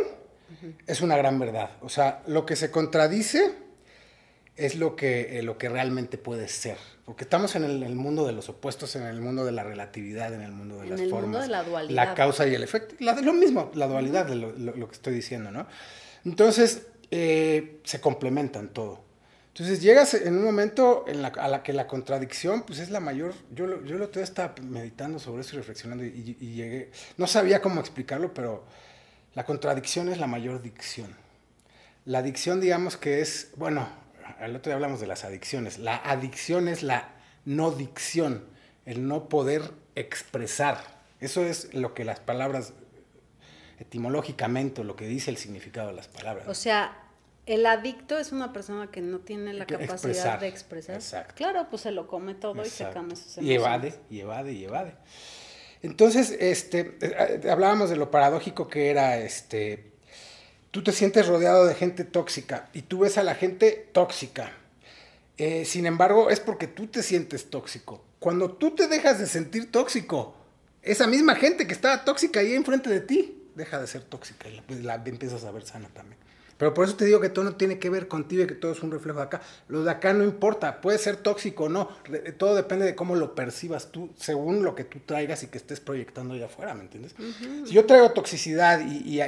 es 0.88 1.01
una 1.01 1.16
gran 1.18 1.38
verdad. 1.38 1.70
O 1.82 1.89
sea, 1.89 2.24
lo 2.25 2.46
que 2.46 2.56
se 2.56 2.72
contradice 2.72 3.67
es 4.58 4.76
lo 4.76 4.96
que, 4.96 5.40
eh, 5.40 5.44
lo 5.44 5.58
que 5.58 5.70
realmente 5.70 6.18
puede 6.18 6.48
ser. 6.48 6.78
Porque 7.06 7.24
estamos 7.24 7.56
en 7.56 7.64
el, 7.64 7.96
mundo 7.96 8.26
de 8.26 8.34
los 8.34 8.50
opuestos, 8.50 8.96
en 8.96 9.04
el 9.04 9.22
mundo 9.22 9.46
de 9.46 9.54
la 9.54 9.64
relatividad, 9.64 10.34
en 10.34 10.42
el 10.42 10.52
mundo 10.52 10.80
de 10.80 10.88
las 10.88 11.00
el 11.00 11.10
formas. 11.10 11.30
Mundo 11.30 11.42
de 11.42 11.48
la 11.48 11.64
dualidad. 11.64 11.96
La 11.96 12.16
causa 12.16 12.46
y 12.48 12.54
el 12.54 12.64
efecto. 12.64 12.96
La, 13.00 13.14
lo 13.22 13.34
mismo, 13.34 13.72
la 13.76 13.88
dualidad 13.88 14.26
de 14.26 14.36
lo, 14.36 14.74
que 14.90 14.96
estoy 14.96 15.14
diciendo, 15.14 15.52
¿no? 15.52 15.68
Entonces, 16.26 16.88
eh, 17.12 17.80
se 17.84 18.02
complementan 18.02 18.74
todo. 18.74 19.06
Entonces 19.54 19.82
llegas 19.82 20.14
en 20.14 20.38
un 20.38 20.44
momento 20.44 21.06
en 21.08 21.22
la, 21.22 21.30
a 21.30 21.48
la 21.48 21.64
que 21.64 21.74
la 21.74 21.88
contradicción, 21.88 22.64
pues 22.64 22.80
es 22.80 22.90
la 22.90 23.00
mayor. 23.00 23.34
Yo, 23.52 23.84
yo 23.86 23.98
lo 23.98 24.12
estaba 24.12 24.54
meditando 24.62 25.18
sobre 25.18 25.42
eso 25.42 25.56
y 25.56 25.60
reflexionando 25.60 26.04
y, 26.04 26.38
y 26.40 26.54
llegué. 26.54 26.92
No 27.16 27.26
sabía 27.26 27.62
cómo 27.62 27.80
explicarlo, 27.80 28.34
pero 28.34 28.66
la 29.34 29.46
contradicción 29.46 30.10
es 30.10 30.20
la 30.20 30.28
mayor 30.28 30.62
dicción. 30.62 31.16
La 32.06 32.22
dicción, 32.22 32.60
digamos 32.60 32.98
que 32.98 33.22
es, 33.22 33.52
bueno, 33.56 33.88
al 34.40 34.56
otro 34.56 34.70
día 34.70 34.76
hablamos 34.76 35.00
de 35.00 35.08
las 35.08 35.24
adicciones. 35.24 35.80
La 35.80 35.98
adicción 35.98 36.68
es 36.68 36.84
la 36.84 37.10
no 37.46 37.72
dicción, 37.72 38.46
el 38.86 39.08
no 39.08 39.30
poder 39.30 39.72
expresar. 39.96 40.78
Eso 41.20 41.44
es 41.44 41.74
lo 41.74 41.94
que 41.94 42.06
las 42.06 42.20
palabras, 42.20 42.74
etimológicamente, 43.80 44.84
lo 44.84 44.96
que 44.96 45.08
dice 45.08 45.32
el 45.32 45.38
significado 45.38 45.88
de 45.88 45.94
las 45.94 46.08
palabras. 46.08 46.48
O 46.48 46.54
sea, 46.54 46.98
el 47.46 47.66
adicto 47.66 48.18
es 48.18 48.32
una 48.32 48.52
persona 48.52 48.92
que 48.92 49.02
no 49.02 49.20
tiene 49.20 49.54
la 49.54 49.66
capacidad 49.66 50.40
de 50.40 50.48
expresar. 50.48 50.96
Exacto. 50.96 51.34
Claro, 51.36 51.68
pues 51.70 51.84
se 51.84 51.92
lo 51.92 52.08
come 52.08 52.36
todo 52.36 52.64
y 52.64 52.70
se 52.70 52.90
cambia 52.90 53.16
sus 53.16 53.38
emociones. 53.38 53.50
Y 53.50 53.54
evade, 53.54 53.94
y 54.10 54.20
evade, 54.20 54.54
y 54.54 54.66
evade. 54.66 54.94
Entonces, 55.82 56.36
este, 56.40 56.98
eh, 57.02 57.42
eh, 57.44 57.50
hablábamos 57.50 57.90
de 57.90 57.96
lo 57.96 58.12
paradójico 58.12 58.68
que 58.68 58.90
era 58.90 59.18
este, 59.18 59.94
tú 60.72 60.84
te 60.84 60.92
sientes 60.92 61.28
rodeado 61.28 61.66
de 61.66 61.76
gente 61.76 62.04
tóxica 62.04 62.70
y 62.74 62.84
tú 62.84 63.00
ves 63.00 63.18
a 63.18 63.24
la 63.24 63.36
gente 63.36 63.90
tóxica. 63.92 64.52
Eh, 65.38 65.66
sin 65.66 65.86
embargo, 65.86 66.30
es 66.30 66.40
porque 66.40 66.68
tú 66.68 66.88
te 66.88 67.04
sientes 67.04 67.50
tóxico. 67.50 68.04
Cuando 68.20 68.52
tú 68.52 68.72
te 68.72 68.88
dejas 68.88 69.20
de 69.20 69.28
sentir 69.28 69.72
tóxico, 69.72 70.36
esa 70.82 71.06
misma 71.08 71.36
gente 71.36 71.68
que 71.68 71.74
estaba 71.74 72.04
tóxica 72.04 72.40
ahí 72.40 72.54
enfrente 72.54 72.90
de 72.90 73.02
ti, 73.02 73.44
deja 73.56 73.80
de 73.80 73.88
ser 73.88 74.04
tóxica 74.04 74.50
y 74.50 74.56
la, 74.82 74.98
la 74.98 75.04
empiezas 75.06 75.44
a 75.44 75.52
ver 75.52 75.64
sana 75.64 75.90
también. 75.90 76.27
Pero 76.58 76.74
por 76.74 76.86
eso 76.86 76.96
te 76.96 77.06
digo 77.06 77.20
que 77.20 77.30
todo 77.30 77.46
no 77.46 77.56
tiene 77.56 77.78
que 77.78 77.90
ver 77.90 78.08
contigo 78.08 78.44
y 78.44 78.48
que 78.48 78.56
todo 78.56 78.72
es 78.72 78.82
un 78.82 78.92
reflejo 78.92 79.20
de 79.20 79.26
acá. 79.26 79.42
Lo 79.68 79.84
de 79.84 79.92
acá 79.92 80.14
no 80.14 80.24
importa, 80.24 80.82
puede 80.82 80.98
ser 80.98 81.18
tóxico 81.18 81.66
o 81.66 81.70
no. 81.70 81.90
Todo 82.38 82.56
depende 82.56 82.86
de 82.86 82.96
cómo 82.96 83.16
lo 83.16 83.36
percibas 83.36 83.92
tú, 83.92 84.10
según 84.18 84.64
lo 84.64 84.74
que 84.74 84.84
tú 84.84 85.00
traigas 85.06 85.44
y 85.44 85.48
que 85.48 85.58
estés 85.58 85.80
proyectando 85.80 86.34
allá 86.34 86.48
afuera, 86.48 86.74
¿me 86.74 86.82
entiendes? 86.82 87.16
Si 87.66 87.74
yo 87.74 87.86
traigo 87.86 88.12
toxicidad 88.12 88.82
y, 88.82 89.22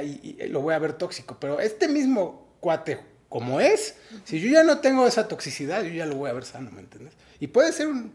lo 0.48 0.60
voy 0.60 0.74
a 0.74 0.78
ver 0.78 0.94
tóxico, 0.94 1.36
pero 1.38 1.60
este 1.60 1.88
mismo 1.88 2.48
cuate 2.60 3.00
como 3.28 3.60
es, 3.60 3.94
si 4.24 4.40
yo 4.40 4.50
ya 4.50 4.64
no 4.64 4.78
tengo 4.80 5.06
esa 5.06 5.28
toxicidad, 5.28 5.84
yo 5.84 5.92
ya 5.92 6.06
lo 6.06 6.16
voy 6.16 6.30
a 6.30 6.32
ver 6.32 6.44
sano, 6.44 6.72
¿me 6.72 6.80
entiendes? 6.80 7.14
Y 7.38 7.46
puede 7.46 7.72
ser 7.72 7.86
un 7.86 8.12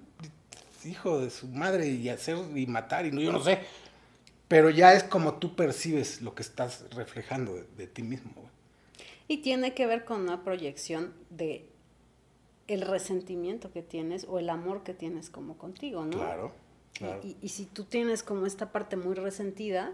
hijo 0.83 1.21
de 1.21 1.29
su 1.29 1.47
madre 1.47 1.87
y 1.87 2.09
hacer 2.09 2.37
y 2.53 2.67
matar 2.67 3.05
y 3.05 3.11
no, 3.11 3.21
yo 3.21 3.31
no 3.31 3.41
sé. 3.41 3.59
Pero 4.49 4.69
ya 4.69 4.93
es 4.93 5.03
como 5.03 5.35
tú 5.35 5.55
percibes 5.55 6.21
lo 6.21 6.35
que 6.35 6.43
estás 6.43 6.83
reflejando 6.91 7.55
de, 7.55 7.65
de 7.77 7.87
ti 7.87 8.03
mismo. 8.03 8.31
Y 9.27 9.37
tiene 9.37 9.73
que 9.73 9.85
ver 9.87 10.05
con 10.05 10.21
una 10.21 10.43
proyección 10.43 11.13
de 11.29 11.67
el 12.67 12.81
resentimiento 12.81 13.71
que 13.71 13.81
tienes 13.81 14.25
o 14.27 14.39
el 14.39 14.49
amor 14.49 14.83
que 14.83 14.93
tienes 14.93 15.29
como 15.29 15.57
contigo, 15.57 16.03
¿no? 16.05 16.17
Claro, 16.17 16.51
claro. 16.93 17.21
Y, 17.41 17.49
si 17.49 17.65
tú 17.65 17.83
tienes 17.83 18.23
como 18.23 18.45
esta 18.45 18.71
parte 18.71 18.95
muy 18.95 19.15
resentida, 19.15 19.91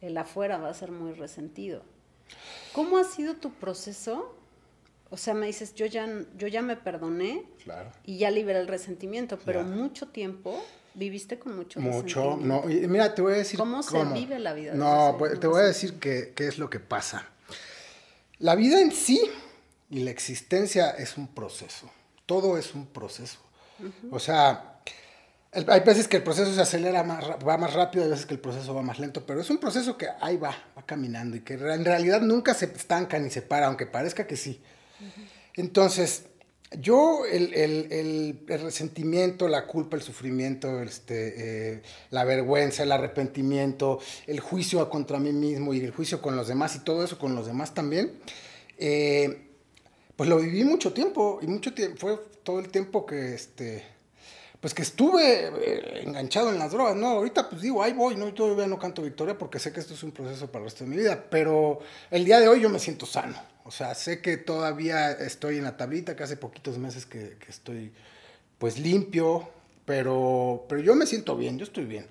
el 0.00 0.16
afuera 0.16 0.58
va 0.58 0.68
a 0.68 0.74
ser 0.74 0.90
muy 0.90 1.12
resentido. 1.12 1.82
¿Cómo 2.72 2.96
ha 2.98 3.04
sido 3.04 3.34
tu 3.34 3.52
proceso? 3.52 4.34
O 5.10 5.16
sea, 5.16 5.34
me 5.34 5.46
dices, 5.46 5.74
yo 5.74 5.86
ya, 5.86 6.08
yo 6.36 6.48
ya 6.48 6.62
me 6.62 6.76
perdoné 6.76 7.44
claro. 7.62 7.90
y 8.04 8.18
ya 8.18 8.30
liberé 8.30 8.60
el 8.60 8.68
resentimiento, 8.68 9.38
pero 9.44 9.62
mucho 9.62 10.08
tiempo 10.08 10.62
viviste 10.94 11.38
con 11.38 11.56
mucho 11.56 11.80
Mucho, 11.80 12.38
no. 12.40 12.62
mira, 12.62 13.14
te 13.14 13.20
voy 13.20 13.34
a 13.34 13.36
decir. 13.36 13.58
¿Cómo, 13.58 13.82
se 13.82 14.02
vive 14.06 14.38
la 14.38 14.54
vida? 14.54 14.74
No, 14.74 15.16
pues, 15.18 15.38
te 15.38 15.46
voy 15.46 15.60
a 15.60 15.64
decir 15.64 15.98
qué 15.98 16.32
es 16.38 16.58
lo 16.58 16.70
que 16.70 16.80
pasa. 16.80 17.33
La 18.44 18.56
vida 18.56 18.78
en 18.78 18.92
sí 18.92 19.18
y 19.88 20.00
la 20.00 20.10
existencia 20.10 20.90
es 20.90 21.16
un 21.16 21.28
proceso. 21.28 21.90
Todo 22.26 22.58
es 22.58 22.74
un 22.74 22.84
proceso. 22.84 23.38
O 24.10 24.18
sea, 24.18 24.80
hay 25.50 25.80
veces 25.80 26.06
que 26.06 26.18
el 26.18 26.22
proceso 26.22 26.52
se 26.52 26.60
acelera 26.60 27.02
más, 27.04 27.24
va 27.24 27.56
más 27.56 27.72
rápido, 27.72 28.04
hay 28.04 28.10
veces 28.10 28.26
que 28.26 28.34
el 28.34 28.40
proceso 28.40 28.74
va 28.74 28.82
más 28.82 28.98
lento, 28.98 29.24
pero 29.24 29.40
es 29.40 29.48
un 29.48 29.56
proceso 29.56 29.96
que 29.96 30.08
ahí 30.20 30.36
va, 30.36 30.54
va 30.76 30.84
caminando 30.84 31.38
y 31.38 31.40
que 31.40 31.54
en 31.54 31.86
realidad 31.86 32.20
nunca 32.20 32.52
se 32.52 32.66
estanca 32.66 33.18
ni 33.18 33.30
se 33.30 33.40
para, 33.40 33.68
aunque 33.68 33.86
parezca 33.86 34.26
que 34.26 34.36
sí. 34.36 34.60
Entonces, 35.54 36.26
Yo, 36.80 37.24
el, 37.26 38.40
resentimiento, 38.46 39.48
la 39.48 39.66
culpa, 39.66 39.96
el 39.96 40.02
sufrimiento, 40.02 40.82
este, 40.82 41.74
eh, 41.74 41.82
la 42.10 42.24
vergüenza, 42.24 42.82
el 42.82 42.92
arrepentimiento, 42.92 44.00
el 44.26 44.40
juicio 44.40 44.88
contra 44.88 45.18
mí 45.18 45.32
mismo 45.32 45.74
y 45.74 45.80
el 45.80 45.90
juicio 45.92 46.20
con 46.20 46.36
los 46.36 46.48
demás 46.48 46.74
y 46.76 46.80
todo 46.80 47.04
eso 47.04 47.18
con 47.18 47.34
los 47.34 47.46
demás 47.46 47.74
también, 47.74 48.12
eh, 48.78 49.48
pues 50.16 50.28
lo 50.28 50.38
viví 50.38 50.64
mucho 50.64 50.92
tiempo 50.92 51.38
y 51.42 51.46
mucho 51.46 51.74
tiempo, 51.74 51.96
fue 51.98 52.18
todo 52.42 52.58
el 52.58 52.68
tiempo 52.68 53.06
que, 53.06 53.34
este, 53.34 53.84
pues 54.60 54.74
que 54.74 54.82
estuve 54.82 55.46
eh, 55.46 56.02
enganchado 56.04 56.50
en 56.50 56.58
las 56.58 56.72
drogas, 56.72 56.96
¿no? 56.96 57.08
Ahorita 57.08 57.48
pues 57.48 57.62
digo, 57.62 57.82
ahí 57.82 57.92
voy, 57.92 58.16
¿no? 58.16 58.32
Todavía 58.34 58.66
no 58.66 58.78
canto 58.78 59.02
victoria 59.02 59.38
porque 59.38 59.58
sé 59.58 59.72
que 59.72 59.80
esto 59.80 59.94
es 59.94 60.02
un 60.02 60.12
proceso 60.12 60.48
para 60.48 60.64
el 60.64 60.70
resto 60.70 60.84
de 60.84 60.90
mi 60.90 60.96
vida, 60.96 61.24
pero 61.30 61.80
el 62.10 62.24
día 62.24 62.40
de 62.40 62.48
hoy 62.48 62.60
yo 62.60 62.68
me 62.68 62.78
siento 62.78 63.06
sano 63.06 63.53
o 63.64 63.70
sea, 63.70 63.94
sé 63.94 64.20
que 64.20 64.36
todavía 64.36 65.10
estoy 65.10 65.56
en 65.56 65.64
la 65.64 65.78
tablita, 65.78 66.14
que 66.14 66.22
hace 66.22 66.36
poquitos 66.36 66.76
meses 66.76 67.06
que, 67.06 67.36
estoy 67.48 67.92
pues 68.58 68.78
limpio, 68.78 69.48
pero, 69.86 70.66
pero 70.68 70.82
yo 70.82 70.94
me 70.94 71.06
siento 71.06 71.34
bien, 71.36 71.58
yo 71.58 71.64
estoy 71.64 71.86
bien. 71.86 72.06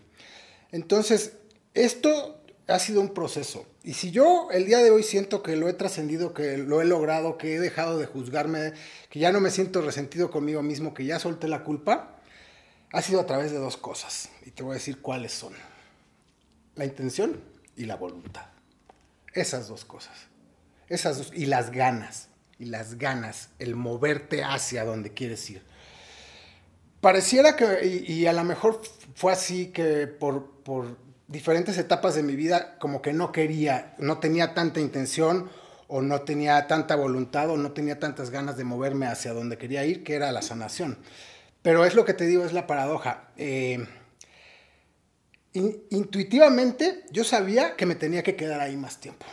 Entonces, 0.72 1.34
esto 1.76 2.42
ha 2.68 2.80
sido 2.80 3.02
un 3.02 3.14
proceso. 3.14 3.68
Y 3.84 3.94
si 3.94 4.10
yo 4.10 4.50
el 4.52 4.66
día 4.66 4.80
de 4.80 4.90
hoy 4.90 5.04
siento 5.04 5.44
que 5.44 5.56
lo 5.56 5.70
he 5.70 5.74
trascendido, 5.74 6.34
que 6.34 6.58
lo 6.58 6.82
he 6.82 6.86
logrado, 6.86 7.38
que 7.38 7.56
he 7.56 7.60
dejado 7.60 8.00
de 8.00 8.08
juzgarme, 8.08 8.74
que 9.12 9.20
ya 9.20 9.32
no 9.32 9.40
me 9.40 9.52
siento 9.52 9.82
resentido 9.82 10.32
conmigo 10.32 10.64
mismo, 10.64 10.96
que 10.96 11.06
ya 11.06 11.20
solté 11.20 11.48
la 11.48 11.64
culpa, 11.64 12.20
ha 12.92 13.02
sido 13.04 13.20
a 13.20 13.28
través 13.28 13.52
de 13.52 13.60
dos 13.60 13.78
cosas. 13.78 14.30
Y 14.44 14.52
te 14.52 14.64
voy 14.64 14.72
a 14.72 14.74
decir 14.76 15.02
cuáles 15.02 15.34
son. 15.34 15.54
La 16.76 16.86
intención 16.86 17.40
y 17.76 17.86
la 17.86 17.96
voluntad. 17.96 18.46
Esas 19.34 19.68
dos 19.68 19.86
cosas. 19.86 20.33
Esas 20.94 21.18
dos, 21.18 21.32
y 21.34 21.48
las 21.48 21.72
ganas, 21.72 22.30
y 22.60 22.66
las 22.66 23.00
ganas, 23.00 23.50
el 23.58 23.76
moverte 23.76 24.44
hacia 24.44 24.86
donde 24.86 25.12
quieres 25.12 25.50
ir. 25.50 25.64
Pareciera 27.02 27.56
que, 27.56 28.06
y, 28.08 28.28
a 28.28 28.34
lo 28.34 28.44
mejor 28.44 28.80
fue 29.16 29.34
así 29.34 29.68
que 29.68 30.06
por, 30.08 30.62
por 30.64 30.98
diferentes 31.28 31.78
etapas 31.80 32.14
de 32.14 32.22
mi 32.22 32.36
vida, 32.36 32.78
como 32.78 33.02
que 33.02 33.12
no 33.12 33.32
quería, 33.32 33.96
no 33.98 34.20
tenía 34.20 34.54
tanta 34.54 34.80
intención, 34.80 35.50
o 35.88 36.04
no 36.04 36.22
tenía 36.22 36.68
tanta 36.68 36.96
voluntad, 36.96 37.50
o 37.50 37.58
no 37.58 37.72
tenía 37.72 38.00
tantas 38.00 38.30
ganas 38.30 38.56
de 38.56 38.64
moverme 38.64 39.08
hacia 39.08 39.34
donde 39.34 39.58
quería 39.58 39.84
ir, 39.86 40.04
que 40.04 40.14
era 40.14 40.32
la 40.32 40.44
sanación. 40.44 41.00
Pero 41.64 41.86
es 41.86 41.96
lo 41.96 42.06
que 42.06 42.14
te 42.14 42.28
digo, 42.28 42.46
es 42.46 42.54
la 42.54 42.68
paradoja. 42.68 43.30
Eh, 43.36 43.84
intuitivamente 45.54 47.04
yo 47.12 47.24
sabía 47.24 47.76
que 47.76 47.88
me 47.88 47.96
tenía 47.96 48.22
que 48.22 48.36
quedar 48.36 48.62
ahí 48.62 48.76
más 48.78 49.00
tiempo. 49.00 49.26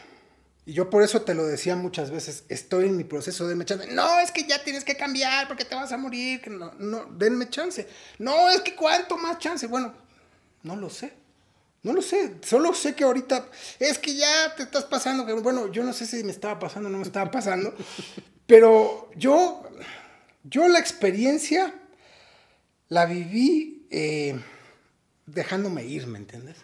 Y 0.67 0.75
yo 0.75 0.91
por 0.91 1.03
eso 1.03 1.23
te 1.23 1.35
lo 1.35 1.47
decía 1.47 1.75
muchas 1.75 2.11
veces, 2.11 2.45
estoy 2.49 2.87
en 2.87 2.97
mi 2.97 3.05
proceso, 3.05 3.49
denme 3.49 3.65
chance. 3.65 3.87
No, 3.89 4.21
es 4.21 4.31
que 4.31 4.45
ya 4.45 4.63
tienes 4.63 4.85
que 4.85 4.97
cambiar 4.97 5.49
porque 5.49 5.65
te 5.65 5.75
vas 5.75 5.91
a 5.93 5.97
morir. 5.97 6.41
Que 6.41 6.51
no, 6.51 6.73
no, 6.79 7.07
denme 7.17 7.49
chance. 7.49 7.89
No, 8.19 8.51
es 8.51 8.61
que 8.61 8.77
cuánto 8.77 9.17
más 9.17 9.39
chance. 9.39 9.67
Bueno, 9.67 9.95
no 10.63 10.77
lo 10.77 10.91
sé. 10.91 11.13
No 11.83 11.93
lo 11.93 12.03
sé. 12.03 12.35
Solo 12.43 12.75
sé 12.75 12.95
que 12.95 13.05
ahorita 13.05 13.47
es 13.79 13.99
que 13.99 14.15
ya 14.15 14.55
te 14.55 14.65
estás 14.65 14.85
pasando. 14.85 15.25
Bueno, 15.41 15.73
yo 15.73 15.83
no 15.83 15.93
sé 15.93 16.07
si 16.07 16.23
me 16.25 16.33
estaba 16.33 16.59
pasando 16.59 16.89
o 16.89 16.93
no 16.93 16.99
me 16.99 17.05
estaba 17.05 17.31
pasando. 17.31 17.75
pero 18.47 19.11
yo, 19.17 19.63
yo 20.45 20.69
la 20.69 20.79
experiencia 20.79 21.75
la 22.89 23.07
viví 23.07 23.87
eh, 23.91 24.39
dejándome 25.27 25.85
ir, 25.85 26.07
¿me 26.07 26.19
entiendes? 26.19 26.57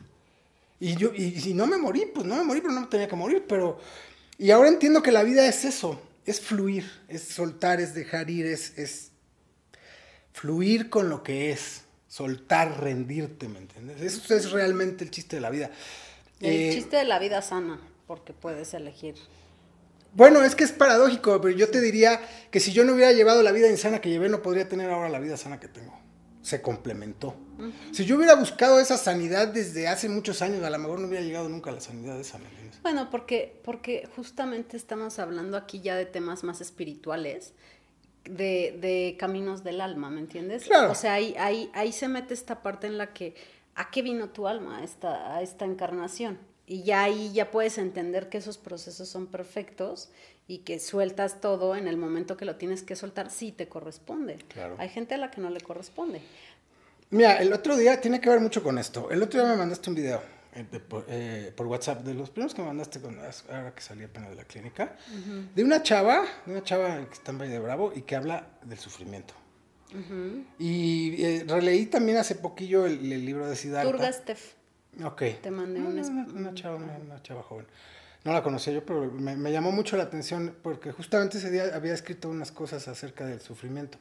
Y 0.79 0.97
yo, 0.97 1.13
y, 1.15 1.41
si 1.41 1.55
no 1.55 1.67
me 1.67 1.77
morí, 1.77 2.07
pues 2.15 2.27
no 2.27 2.37
me 2.37 2.45
morí, 2.45 2.61
pero 2.61 2.73
no 2.73 2.83
me 2.83 2.87
tenía 2.87 3.09
que 3.09 3.17
morir, 3.17 3.45
pero... 3.49 3.79
Y 4.39 4.51
ahora 4.51 4.69
entiendo 4.69 5.03
que 5.03 5.13
la 5.13 5.23
vida 5.23 5.47
es 5.47 5.65
eso, 5.65 6.01
es 6.27 6.41
fluir, 6.41 6.91
es 7.09 7.23
soltar, 7.23 7.81
es 7.81 7.95
dejar 7.95 8.29
ir, 8.29 8.45
es, 8.45 8.77
es 8.77 9.13
fluir 10.33 10.91
con 10.91 11.09
lo 11.09 11.23
que 11.23 11.51
es, 11.53 11.83
soltar, 12.07 12.83
rendirte, 12.83 13.49
¿me 13.49 13.59
entiendes? 13.59 14.03
Eso 14.03 14.35
es 14.35 14.51
realmente 14.51 15.05
el 15.05 15.11
chiste 15.11 15.37
de 15.37 15.41
la 15.41 15.49
vida. 15.49 15.71
El 16.41 16.53
eh, 16.53 16.71
chiste 16.75 16.97
de 16.97 17.05
la 17.05 17.19
vida 17.19 17.41
sana, 17.41 17.81
porque 18.07 18.35
puedes 18.35 18.75
elegir. 18.75 19.15
Bueno, 20.13 20.43
es 20.43 20.55
que 20.55 20.65
es 20.65 20.73
paradójico, 20.73 21.41
pero 21.41 21.57
yo 21.57 21.71
te 21.71 21.81
diría 21.81 22.21
que 22.51 22.61
si 22.61 22.73
yo 22.73 22.85
no 22.85 22.93
hubiera 22.93 23.13
llevado 23.13 23.43
la 23.43 23.53
vida 23.53 23.71
insana 23.71 24.03
que 24.03 24.11
llevé, 24.11 24.29
no 24.29 24.43
podría 24.43 24.69
tener 24.69 24.91
ahora 24.91 25.09
la 25.09 25.19
vida 25.19 25.39
sana 25.39 25.59
que 25.59 25.69
tengo 25.69 26.06
se 26.47 26.63
complementó. 26.63 27.35
Si 27.91 28.05
yo 28.05 28.15
hubiera 28.17 28.37
buscado 28.37 28.79
esa 28.79 28.97
sanidad 28.97 29.49
desde 29.49 29.89
hace 29.89 30.09
muchos 30.09 30.43
años, 30.43 30.63
a 30.63 30.71
lo 30.71 30.79
mejor 30.79 31.01
no 31.01 31.09
hubiera 31.09 31.25
llegado 31.25 31.49
nunca 31.49 31.71
a 31.71 31.73
la 31.73 31.81
sanidad 31.81 32.15
de 32.15 32.21
esa 32.21 32.39
manera. 32.39 32.71
Bueno, 32.83 33.11
porque, 33.11 33.61
porque 33.65 34.09
justamente 34.15 34.77
estamos 34.77 35.19
hablando 35.19 35.57
aquí 35.57 35.81
ya 35.81 35.97
de 35.97 36.07
temas 36.07 36.45
más 36.45 36.61
espirituales, 36.61 37.53
de, 38.23 38.79
de 38.81 39.17
caminos 39.19 39.65
del 39.65 39.81
alma, 39.81 40.09
¿me 40.09 40.21
entiendes? 40.21 40.63
Claro. 40.63 40.93
O 40.93 40.95
sea, 40.95 41.15
ahí, 41.15 41.35
ahí, 41.37 41.69
ahí 41.75 41.91
se 41.91 42.07
mete 42.07 42.33
esta 42.33 42.63
parte 42.63 42.87
en 42.87 42.97
la 42.97 43.13
que, 43.13 43.35
¿a 43.75 43.91
qué 43.91 44.03
vino 44.03 44.29
tu 44.29 44.47
alma 44.47 44.79
a 44.79 44.85
esta, 44.85 45.35
a 45.35 45.43
esta 45.43 45.65
encarnación? 45.65 46.39
Y 46.69 46.85
ya 46.85 47.03
ahí 47.03 47.33
ya 47.33 47.51
puedes 47.51 47.77
entender 47.77 48.29
que 48.29 48.39
esos 48.39 48.57
procesos 48.57 49.09
son 49.09 49.27
perfectos 49.27 50.11
y 50.49 50.59
que 50.59 50.79
sueltas 50.79 51.41
todo 51.41 51.75
en 51.75 51.89
el 51.89 51.97
momento 51.97 52.37
que 52.37 52.45
lo 52.45 52.57
tienes 52.57 52.83
que 52.83 52.95
soltar, 52.95 53.31
sí 53.31 53.53
te 53.53 53.69
corresponde. 53.69 54.39
Claro. 54.49 54.77
Hay 54.79 54.89
gente 54.89 55.15
a 55.15 55.19
la 55.19 55.31
que 55.31 55.41
no 55.41 55.51
le 55.51 55.61
corresponde. 55.61 56.21
Mira, 57.11 57.41
el 57.41 57.53
otro 57.53 57.77
día 57.77 58.01
tiene 58.01 58.21
que 58.21 58.29
ver 58.29 58.41
mucho 58.41 58.63
con 58.63 58.79
esto. 58.79 59.11
El 59.11 59.23
otro 59.23 59.41
día 59.41 59.51
me 59.51 59.57
mandaste 59.57 59.91
un 59.91 59.97
video 59.97 60.21
eh, 60.55 60.65
eh, 61.09 61.53
por, 61.55 61.67
WhatsApp, 61.67 62.03
de 62.03 62.15
los 62.15 62.31
primeros 62.31 62.55
que 62.55 62.63
me 62.63 62.69
mandaste 62.69 63.01
con, 63.01 63.19
ahora 63.19 63.75
que 63.75 63.81
salí 63.81 64.05
apenas 64.05 64.31
de 64.31 64.37
la 64.37 64.45
clínica, 64.45 64.97
de 65.55 65.65
una 65.65 65.83
chava, 65.83 66.25
de 66.45 66.53
una 66.53 66.63
chava 66.63 67.07
que 67.07 67.15
está 67.15 67.33
en 67.33 67.39
Valle 67.39 67.53
de 67.53 67.59
Bravo 67.59 67.93
y 67.95 68.03
que 68.03 68.17
habla 68.17 68.47
del 68.63 68.79
sufrimiento. 68.79 69.35
Y 70.59 71.25
eh, 71.25 71.45
releí 71.47 71.87
también 71.87 72.19
hace 72.19 72.35
poquillo 72.35 72.87
el, 72.87 73.09
libro 73.25 73.49
de 73.49 73.57
Siddhartha. 73.57 73.91
Turga 73.91 74.13
Steph. 74.13 74.55
Ok. 75.05 75.23
Te 75.43 75.51
mandé 75.51 75.81
una, 75.81 76.03
una, 76.03 76.55
chava, 76.55 76.77
una 76.77 77.23
chava 77.23 77.43
joven 77.43 77.67
no 78.27 78.33
la 78.33 78.43
conocía 78.43 78.73
yo, 78.73 78.85
pero 78.85 79.09
me, 79.13 79.53
llamó 79.53 79.71
mucho 79.71 79.97
la 79.97 80.03
atención 80.03 80.57
porque 80.61 80.91
justamente 80.91 81.39
ese 81.39 81.49
día 81.49 81.71
había 81.73 81.95
escrito 81.95 82.29
unas 82.29 82.51
cosas 82.51 82.89
acerca 82.89 83.25
del 83.25 83.41
sufrimiento. 83.41 83.99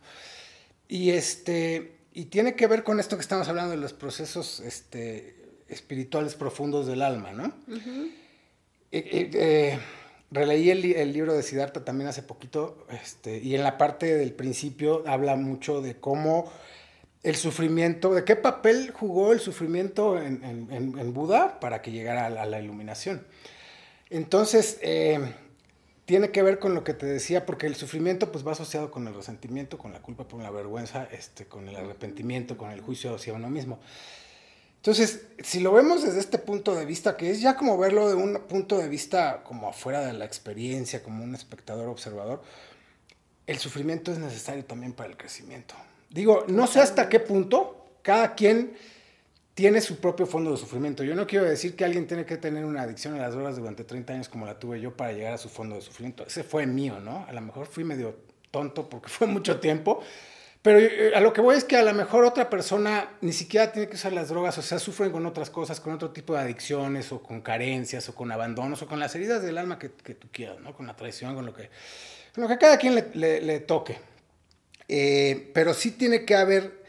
Y, 0.88 1.12
este, 1.12 1.98
y 2.12 2.26
tiene 2.26 2.56
que 2.56 2.66
ver 2.66 2.84
con 2.84 3.00
esto 3.00 3.18
que 3.18 3.22
estamos 3.22 3.48
hablando 3.50 3.70
de 3.70 3.78
los 3.78 3.94
procesos 3.94 4.62
este, 4.62 5.36
espirituales 5.70 6.34
profundos 6.34 6.88
del 6.88 7.04
alma, 7.04 7.34
¿no? 7.34 7.54
Eh, 8.92 9.78
releí 10.32 10.72
el, 10.72 11.14
libro 11.14 11.36
de 11.36 11.44
Siddhartha 11.44 11.86
también 11.86 12.08
hace 12.08 12.24
poquito 12.24 12.88
este, 13.04 13.38
y 13.38 13.54
en 13.54 13.62
la 13.62 13.78
parte 13.78 14.18
del 14.18 14.34
principio 14.34 15.04
habla 15.06 15.36
mucho 15.36 15.82
de 15.82 16.00
cómo 16.00 16.52
el 17.22 17.36
sufrimiento, 17.36 18.16
de 18.16 18.24
qué 18.24 18.36
papel 18.36 18.90
jugó 18.92 19.34
el 19.34 19.40
sufrimiento 19.40 20.20
en, 20.20 21.14
Buda 21.14 21.60
para 21.60 21.84
que 21.84 21.92
llegara 21.92 22.26
a 22.26 22.46
la 22.48 22.60
iluminación. 22.60 23.24
Entonces, 24.16 24.78
eh, 24.82 25.20
tiene 26.06 26.32
que 26.32 26.42
ver 26.42 26.58
con 26.58 26.74
lo 26.74 26.86
que 26.86 26.94
te 26.94 27.06
decía, 27.06 27.46
porque 27.46 27.68
el 27.68 27.76
sufrimiento 27.76 28.32
pues 28.32 28.48
va 28.48 28.54
asociado 28.54 28.90
con 28.90 29.06
el 29.10 29.14
resentimiento, 29.14 29.78
con 29.78 29.92
la 29.92 30.02
culpa, 30.02 30.26
con 30.26 30.42
la 30.42 30.52
vergüenza, 30.52 31.06
este, 31.12 31.48
con 31.48 31.68
el 31.68 31.76
arrepentimiento, 31.76 32.58
con 32.58 32.72
el 32.72 32.80
juicio 32.80 33.14
hacia 33.14 33.34
uno 33.34 33.50
mismo. 33.50 33.78
Entonces, 34.78 35.26
si 35.44 35.60
lo 35.60 35.74
vemos 35.74 36.04
desde 36.04 36.20
este 36.20 36.38
punto 36.38 36.76
de 36.76 36.86
vista, 36.86 37.18
que 37.18 37.30
es 37.30 37.42
ya 37.42 37.58
como 37.58 37.78
verlo 37.78 38.08
de 38.08 38.16
un 38.16 38.40
punto 38.48 38.78
de 38.78 38.88
vista 38.88 39.44
como 39.44 39.68
afuera 39.68 40.06
de 40.06 40.14
la 40.14 40.24
experiencia, 40.24 41.04
como 41.04 41.22
un 41.22 41.36
espectador 41.36 41.90
observador, 41.90 42.42
el 43.48 43.58
sufrimiento 43.58 44.14
es 44.14 44.20
necesario 44.20 44.64
también 44.64 44.94
para 44.94 45.10
el 45.10 45.18
crecimiento. 45.18 45.76
Digo, 46.10 46.46
no 46.48 46.68
sé 46.68 46.80
hasta 46.80 47.10
qué 47.10 47.20
punto 47.20 47.86
cada 48.02 48.34
quien 48.34 48.78
tiene 49.56 49.80
su 49.80 49.98
propio 50.00 50.28
fondo 50.28 50.52
de 50.52 50.58
sufrimiento. 50.58 51.04
Yo 51.04 51.16
no 51.16 51.26
quiero 51.26 51.46
decir 51.46 51.78
que 51.78 51.86
alguien 51.86 52.08
tiene 52.08 52.26
que 52.26 52.36
tener 52.36 52.66
una 52.66 52.82
adicción 52.82 53.16
a 53.16 53.20
las 53.20 53.34
drogas 53.34 53.56
durante 53.56 53.86
30 53.86 54.14
años 54.14 54.30
como 54.30 54.46
la 54.46 54.60
tuve 54.60 54.82
yo 54.82 54.96
para 54.96 55.14
llegar 55.14 55.34
a 55.34 55.38
su 55.38 55.48
fondo 55.48 55.76
de 55.76 55.82
sufrimiento. 55.82 56.26
Ese 56.28 56.44
fue 56.44 56.68
mío, 56.68 57.00
¿no? 57.00 57.26
A 57.28 57.32
lo 57.32 57.40
mejor 57.40 57.66
fui 57.66 57.86
medio 57.86 58.18
tonto 58.52 58.90
porque 58.90 59.08
fue 59.10 59.28
mucho 59.28 59.62
tiempo, 59.62 60.04
pero 60.62 60.80
eh, 60.80 61.14
a 61.16 61.22
lo 61.22 61.32
que 61.32 61.40
voy 61.40 61.56
es 61.56 61.64
que 61.64 61.78
a 61.78 61.84
lo 61.84 61.94
mejor 61.94 62.26
otra 62.26 62.50
persona 62.50 63.12
ni 63.22 63.32
siquiera 63.32 63.72
tiene 63.72 63.88
que 63.88 63.96
usar 63.96 64.12
las 64.12 64.28
drogas, 64.28 64.58
o 64.58 64.62
sea, 64.62 64.78
sufren 64.78 65.12
con 65.12 65.26
otras 65.26 65.50
cosas, 65.50 65.80
con 65.80 65.94
otro 65.94 66.12
tipo 66.12 66.34
de 66.34 66.42
adicciones, 66.42 67.14
o 67.14 67.24
con 67.24 67.40
carencias, 67.40 68.10
o 68.10 68.16
con 68.16 68.34
abandonos, 68.34 68.82
o 68.82 68.88
con 68.88 69.00
las 69.00 69.16
heridas 69.16 69.42
del 69.42 69.58
alma 69.58 69.80
que, 69.80 69.88
tú 69.88 70.28
quieras, 70.34 70.60
¿no? 70.60 70.76
Con 70.76 70.86
la 70.86 70.98
traición, 70.98 71.34
con 71.34 71.46
lo 71.46 71.54
que, 71.54 71.70
con 72.34 72.44
lo 72.44 72.50
que 72.50 72.58
cada 72.58 72.78
quien 72.78 72.96
le, 72.96 73.60
toque. 73.62 73.98
Eh, 74.90 75.50
pero 75.54 75.74
sí 75.74 75.92
tiene 75.92 76.26
que 76.26 76.36
haber 76.36 76.85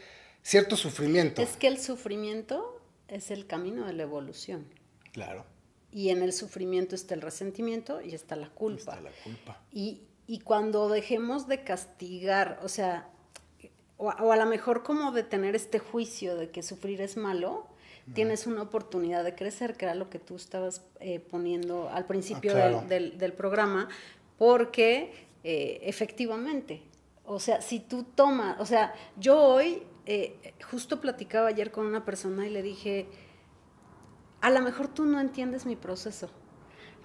cierto 0.47 0.77
sufrimiento. 0.77 1.41
Es 1.41 1.57
que 1.57 1.67
el 1.67 1.77
sufrimiento 1.77 2.79
es 3.09 3.31
el 3.31 3.47
camino 3.47 3.85
de 3.85 3.91
la 3.91 4.03
evolución. 4.03 4.65
Claro. 5.11 5.45
Y 5.91 6.09
en 6.09 6.23
el 6.23 6.31
sufrimiento 6.31 6.95
está 6.95 7.15
el 7.15 7.21
resentimiento 7.21 8.01
y 8.01 8.15
está 8.15 8.37
la 8.37 8.49
culpa. 8.49 8.93
Está 8.93 9.01
la 9.01 9.11
culpa. 9.23 9.61
Y, 9.71 10.03
cuando 10.43 10.89
dejemos 10.89 11.47
de 11.47 11.63
castigar, 11.63 12.59
o 12.63 12.69
sea, 12.69 13.09
o, 13.97 14.09
a 14.09 14.37
lo 14.37 14.45
mejor 14.45 14.83
como 14.83 15.11
de 15.11 15.23
tener 15.23 15.55
este 15.55 15.79
juicio 15.79 16.35
de 16.37 16.49
que 16.49 16.63
sufrir 16.63 17.01
es 17.01 17.17
malo, 17.17 17.67
tienes 18.13 18.47
una 18.47 18.61
oportunidad 18.61 19.25
de 19.25 19.35
crecer, 19.35 19.75
que 19.75 19.83
era 19.83 19.95
lo 19.95 20.09
que 20.09 20.19
tú 20.19 20.37
estabas 20.37 20.81
eh, 21.01 21.19
poniendo 21.19 21.89
al 21.89 22.05
principio 22.05 22.53
ah, 22.55 22.81
del, 22.87 23.33
programa, 23.33 23.89
porque 24.37 25.11
eh, 25.43 25.79
efectivamente 25.83 26.83
O 27.25 27.39
sea, 27.39 27.61
si 27.61 27.79
tú 27.81 28.03
tomas, 28.03 28.59
o 28.61 28.65
sea, 28.65 28.93
yo 29.17 29.41
hoy 29.41 29.83
eh, 30.07 30.53
justo 30.71 31.01
platicaba 31.01 31.49
ayer 31.49 31.69
con 31.71 31.85
una 31.85 32.05
persona 32.05 32.47
y 32.47 32.49
le 32.49 32.63
dije, 32.63 33.07
a 34.39 34.49
lo 34.49 34.61
mejor 34.61 34.87
tú 34.87 35.03
no 35.03 35.19
entiendes 35.19 35.65
mi 35.65 35.75
proceso, 35.75 36.29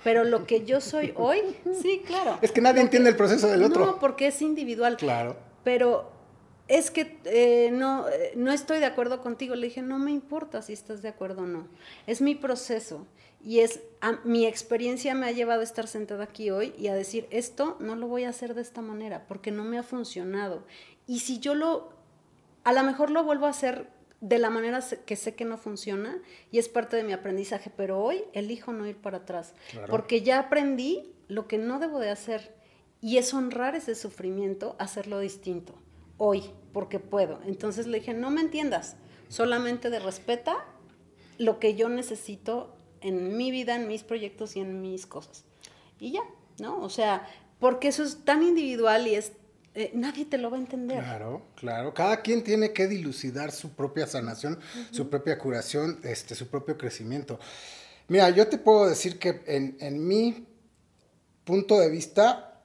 pero 0.04 0.22
lo 0.22 0.46
que 0.46 0.64
yo 0.64 0.80
soy 0.80 1.12
hoy, 1.16 1.40
sí, 1.82 2.02
claro. 2.06 2.38
Es 2.40 2.52
que 2.52 2.60
nadie 2.60 2.80
entiende 2.80 3.10
el 3.10 3.16
proceso 3.16 3.48
del 3.48 3.64
otro. 3.64 3.84
No, 3.84 3.98
porque 3.98 4.28
es 4.28 4.40
individual. 4.40 4.96
Claro. 4.96 5.36
Pero 5.64 6.12
es 6.68 6.92
que 6.92 7.18
eh, 7.24 7.70
no, 7.72 8.08
eh, 8.08 8.34
no 8.36 8.52
estoy 8.52 8.78
de 8.78 8.86
acuerdo 8.86 9.20
contigo. 9.20 9.56
Le 9.56 9.66
dije, 9.66 9.82
no 9.82 9.98
me 9.98 10.12
importa 10.12 10.62
si 10.62 10.72
estás 10.72 11.02
de 11.02 11.08
acuerdo 11.08 11.42
o 11.42 11.46
no. 11.46 11.66
Es 12.06 12.20
mi 12.20 12.36
proceso. 12.36 13.06
Y 13.44 13.58
es, 13.58 13.80
mi 14.22 14.46
experiencia 14.46 15.16
me 15.16 15.26
ha 15.26 15.32
llevado 15.32 15.62
a 15.62 15.64
estar 15.64 15.88
sentada 15.88 16.22
aquí 16.22 16.50
hoy 16.52 16.72
y 16.78 16.86
a 16.86 16.94
decir, 16.94 17.26
esto 17.30 17.76
no 17.80 17.96
lo 17.96 18.06
voy 18.06 18.22
a 18.22 18.28
hacer 18.28 18.54
de 18.54 18.62
esta 18.62 18.80
manera 18.80 19.26
porque 19.26 19.50
no 19.50 19.64
me 19.64 19.78
ha 19.78 19.82
funcionado. 19.82 20.62
Y 21.08 21.18
si 21.18 21.40
yo 21.40 21.56
lo 21.56 22.01
a 22.64 22.72
lo 22.72 22.83
mejor 22.83 23.11
lo 23.11 23.25
vuelvo 23.25 23.46
a 23.46 23.51
hacer 23.51 23.88
de 24.20 24.38
la 24.38 24.51
manera 24.51 24.81
que 25.05 25.16
sé 25.16 25.35
que 25.35 25.44
no 25.44 25.59
funciona 25.59 26.20
y 26.53 26.59
es 26.59 26.68
parte 26.68 26.96
de 26.96 27.03
mi 27.03 27.12
aprendizaje, 27.12 27.70
pero 27.77 28.01
hoy 28.01 28.22
elijo 28.33 28.72
no 28.72 28.87
ir 28.87 28.96
para 28.96 29.18
atrás, 29.18 29.55
porque 29.88 30.22
ya 30.22 30.38
aprendí 30.38 31.12
lo 31.27 31.48
que 31.48 31.59
no 31.59 31.81
debo 31.81 31.98
de 31.98 32.11
hacer 32.11 32.55
y 33.01 33.18
es 33.18 33.35
honrar 33.35 33.75
ese 33.75 33.96
sufrimiento, 33.96 34.77
hacerlo 34.79 35.18
distinto, 35.18 35.75
hoy, 36.18 36.44
porque 36.72 37.01
puedo. 37.01 37.40
Entonces 37.44 37.88
le 37.88 37.98
dije, 37.98 38.14
no 38.14 38.31
me 38.31 38.40
entiendas, 38.40 38.96
solamente 39.29 39.90
de 39.90 39.98
respeta 39.98 40.64
lo 41.38 41.59
que 41.59 41.75
yo 41.75 41.88
necesito 41.88 42.77
en 43.01 43.37
mi 43.37 43.51
vida, 43.51 43.75
en 43.75 43.88
mis 43.88 44.05
proyectos 44.05 44.55
y 44.55 44.61
en 44.61 44.81
mis 44.81 45.07
cosas. 45.07 45.44
Y 45.98 46.12
ya, 46.12 46.22
¿no? 46.61 46.81
O 46.81 46.88
sea, 46.88 47.29
porque 47.59 47.88
eso 47.88 48.05
es 48.05 48.25
tan 48.25 48.44
individual 48.44 49.09
y 49.09 49.16
es 49.16 49.33
eh, 49.74 49.90
nadie 49.94 50.26
te 50.26 50.38
lo 50.38 50.50
va 50.50 50.56
a 50.58 50.61
entender. 50.61 50.98
Claro, 50.98 51.46
claro. 51.54 51.94
Cada 51.94 52.20
quien 52.20 52.44
tiene 52.44 52.72
que 52.72 52.87
dilucidar 52.87 53.52
su 53.52 53.70
propia 53.70 54.06
sanación, 54.06 54.58
su 54.90 55.08
propia 55.08 55.38
curación, 55.38 55.98
este, 56.02 56.35
su 56.35 56.48
propio 56.48 56.76
crecimiento. 56.76 57.38
Mira, 58.08 58.28
yo 58.30 58.48
te 58.48 58.58
puedo 58.58 58.87
decir 58.87 59.18
que 59.18 59.42
en, 59.46 59.76
en 59.80 60.06
mi 60.06 60.46
punto 61.44 61.78
de 61.80 61.88
vista, 61.88 62.61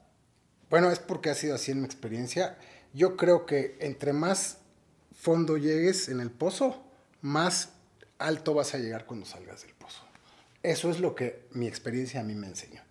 bueno, 0.69 0.91
es 0.91 0.99
porque 0.99 1.29
ha 1.29 1.35
sido 1.35 1.55
así 1.55 1.71
en 1.71 1.79
mi 1.79 1.85
experiencia, 1.85 2.57
yo 2.93 3.15
creo 3.15 3.45
que 3.45 3.77
entre 3.79 4.11
más 4.11 4.57
fondo 5.13 5.57
llegues 5.57 6.09
en 6.09 6.19
el 6.19 6.31
pozo, 6.31 6.83
más 7.21 7.69
alto 8.19 8.53
vas 8.53 8.73
a 8.73 8.79
llegar 8.79 9.05
cuando 9.05 9.25
salgas 9.25 9.61
del 9.61 9.73
pozo. 9.73 10.03
Eso 10.63 10.89
es 10.89 10.99
lo 10.99 11.15
que 11.15 11.47
mi 11.51 11.67
experiencia 11.67 12.19
a 12.19 12.23
mí 12.23 12.35
me 12.35 12.47
enseñó. 12.47 12.86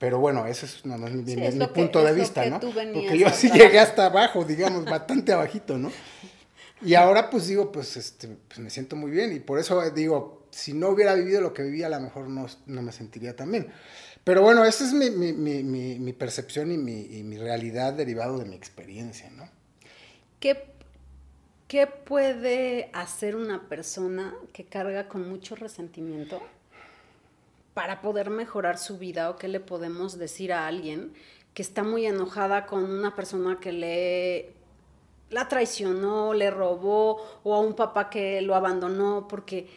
Pero 0.00 0.18
bueno, 0.18 0.46
ese 0.46 0.64
es, 0.64 0.86
no, 0.86 0.94
es 1.06 1.12
mi, 1.12 1.66
punto 1.66 2.02
de 2.02 2.14
vista, 2.14 2.46
¿no? 2.46 2.58
Porque 2.58 3.18
yo 3.18 3.28
sí 3.28 3.50
llegué 3.50 3.78
hasta 3.78 4.06
abajo, 4.06 4.46
digamos, 4.46 4.86
bastante 4.86 5.30
abajito, 5.30 5.76
¿no? 5.76 5.92
Y 6.80 6.94
ahora 6.94 7.28
pues 7.28 7.48
digo, 7.48 7.70
pues, 7.70 7.98
este, 7.98 8.28
pues 8.48 8.60
me 8.60 8.70
siento 8.70 8.96
muy 8.96 9.10
bien 9.10 9.30
y 9.36 9.40
por 9.40 9.58
eso 9.58 9.78
digo, 9.90 10.46
si 10.50 10.72
no 10.72 10.88
hubiera 10.88 11.14
vivido 11.14 11.42
lo 11.42 11.52
que 11.52 11.62
vivía, 11.64 11.88
a 11.88 11.90
lo 11.90 12.00
mejor 12.00 12.30
no, 12.30 12.48
me 12.64 12.92
sentiría 12.92 13.36
tan 13.36 13.52
bien. 13.52 13.68
Pero 14.24 14.40
bueno, 14.40 14.64
esa 14.64 14.84
es 14.84 14.94
mi, 14.94 15.10
mi 15.10 16.12
percepción 16.14 16.72
y, 16.72 16.78
mi, 16.78 17.36
realidad 17.36 17.92
derivado 17.92 18.38
de 18.38 18.46
mi 18.46 18.56
experiencia, 18.56 19.28
¿no? 19.28 19.50
¿Qué, 20.40 20.64
¿Qué 21.68 21.86
puede 21.86 22.88
hacer 22.94 23.36
una 23.36 23.68
persona 23.68 24.34
que 24.54 24.64
carga 24.64 25.08
con 25.08 25.28
mucho 25.28 25.56
resentimiento? 25.56 26.40
Para 27.74 28.00
poder 28.00 28.30
mejorar 28.30 28.78
su 28.78 28.98
vida 28.98 29.30
o 29.30 29.36
qué 29.36 29.48
le 29.48 29.60
podemos 29.60 30.18
decir 30.18 30.52
a 30.52 30.66
alguien 30.66 31.12
que 31.54 31.62
está 31.62 31.82
muy 31.82 32.06
enojada 32.06 32.66
con 32.66 32.84
una 32.84 33.14
persona 33.14 33.58
que 33.60 33.72
le 33.72 34.54
la 35.30 35.48
traicionó, 35.48 36.34
le 36.34 36.50
robó 36.50 37.24
o 37.44 37.54
a 37.54 37.60
un 37.60 37.74
papá 37.74 38.10
que 38.10 38.40
lo 38.40 38.56
abandonó 38.56 39.28
porque 39.28 39.68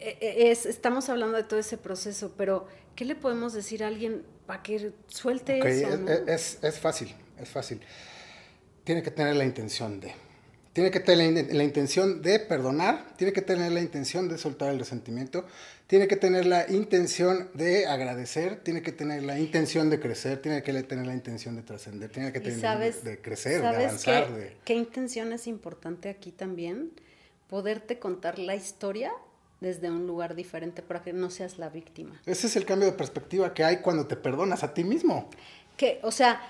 e, 0.00 0.18
e, 0.20 0.50
es, 0.50 0.66
estamos 0.66 1.08
hablando 1.08 1.36
de 1.36 1.44
todo 1.44 1.60
ese 1.60 1.78
proceso, 1.78 2.32
pero 2.36 2.66
¿qué 2.96 3.04
le 3.04 3.14
podemos 3.14 3.52
decir 3.52 3.84
a 3.84 3.86
alguien 3.86 4.24
para 4.46 4.62
que 4.62 4.92
suelte 5.06 5.58
eso? 5.58 6.08
Es, 6.26 6.58
es, 6.62 6.78
fácil, 6.78 7.14
es 7.38 7.48
fácil. 7.48 7.80
Tiene 8.82 9.02
que 9.02 9.10
tener 9.10 9.36
la 9.36 9.44
intención 9.44 10.00
de. 10.00 10.12
Tiene 10.74 10.90
que 10.90 10.98
tener 10.98 11.54
la 11.54 11.62
intención 11.62 12.20
de 12.20 12.40
perdonar, 12.40 13.14
tiene 13.16 13.32
que 13.32 13.42
tener 13.42 13.70
la 13.70 13.80
intención 13.80 14.28
de 14.28 14.36
soltar 14.36 14.72
el 14.72 14.80
resentimiento, 14.80 15.46
tiene 15.86 16.08
que 16.08 16.16
tener 16.16 16.46
la 16.46 16.68
intención 16.68 17.48
de 17.54 17.86
agradecer, 17.86 18.56
tiene 18.56 18.82
que 18.82 18.90
tener 18.90 19.22
la 19.22 19.38
intención 19.38 19.88
de 19.88 20.00
crecer, 20.00 20.42
tiene 20.42 20.64
que 20.64 20.72
tener 20.82 21.06
la 21.06 21.14
intención 21.14 21.54
de 21.54 21.62
trascender, 21.62 22.10
tiene 22.10 22.32
que 22.32 22.40
tener 22.40 22.94
de 23.02 23.20
crecer, 23.20 23.60
de 23.62 23.68
avanzar. 23.68 24.26
Qué, 24.26 24.56
¿Qué 24.64 24.74
intención 24.74 25.32
es 25.32 25.46
importante 25.46 26.08
aquí 26.08 26.32
también? 26.32 26.90
Poderte 27.48 28.00
contar 28.00 28.40
la 28.40 28.56
historia 28.56 29.12
desde 29.60 29.92
un 29.92 30.08
lugar 30.08 30.34
diferente 30.34 30.82
para 30.82 31.02
que 31.02 31.12
no 31.12 31.30
seas 31.30 31.56
la 31.56 31.68
víctima. 31.68 32.20
Ese 32.26 32.48
es 32.48 32.56
el 32.56 32.66
cambio 32.66 32.90
de 32.90 32.96
perspectiva 32.96 33.54
que 33.54 33.62
hay 33.62 33.76
cuando 33.76 34.08
te 34.08 34.16
perdonas 34.16 34.64
a 34.64 34.74
ti 34.74 34.82
mismo. 34.82 35.30
Que, 35.76 36.00
o 36.02 36.10
sea, 36.10 36.40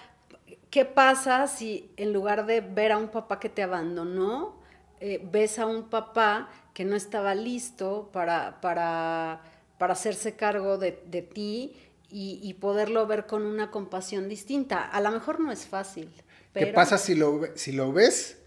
¿qué 0.71 0.85
pasa 0.85 1.47
si 1.47 1.91
en 1.97 2.13
lugar 2.13 2.47
de 2.47 2.61
ver 2.61 2.93
a 2.93 2.99
un 2.99 3.09
papá 3.09 3.39
que 3.39 3.49
te 3.49 3.63
abandonó, 3.63 4.61
eh, 5.01 5.21
ves 5.31 5.59
a 5.59 5.67
un 5.67 5.89
papá 5.89 6.51
que 6.73 6.85
no 6.85 6.97
estaba 6.97 7.35
listo 7.35 8.11
para, 8.13 8.61
para, 8.61 9.41
para 9.79 9.93
hacerse 9.93 10.35
cargo 10.35 10.79
de, 10.79 10.93
ti 11.33 11.77
y, 12.11 12.55
poderlo 12.55 13.07
ver 13.07 13.27
con 13.27 13.45
una 13.45 13.71
compasión 13.71 14.29
distinta. 14.29 14.83
A 14.83 15.01
lo 15.01 15.11
mejor 15.11 15.41
no 15.41 15.53
es 15.53 15.67
fácil. 15.67 16.11
¿Qué 16.53 16.67
pasa 16.69 16.99
si 16.99 17.15
lo, 17.15 17.43
si 17.55 17.71
lo 17.71 17.93
ves 17.93 18.39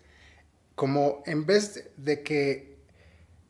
como 0.76 1.24
en 1.26 1.46
vez 1.46 1.90
de 1.98 2.24
que 2.24 2.78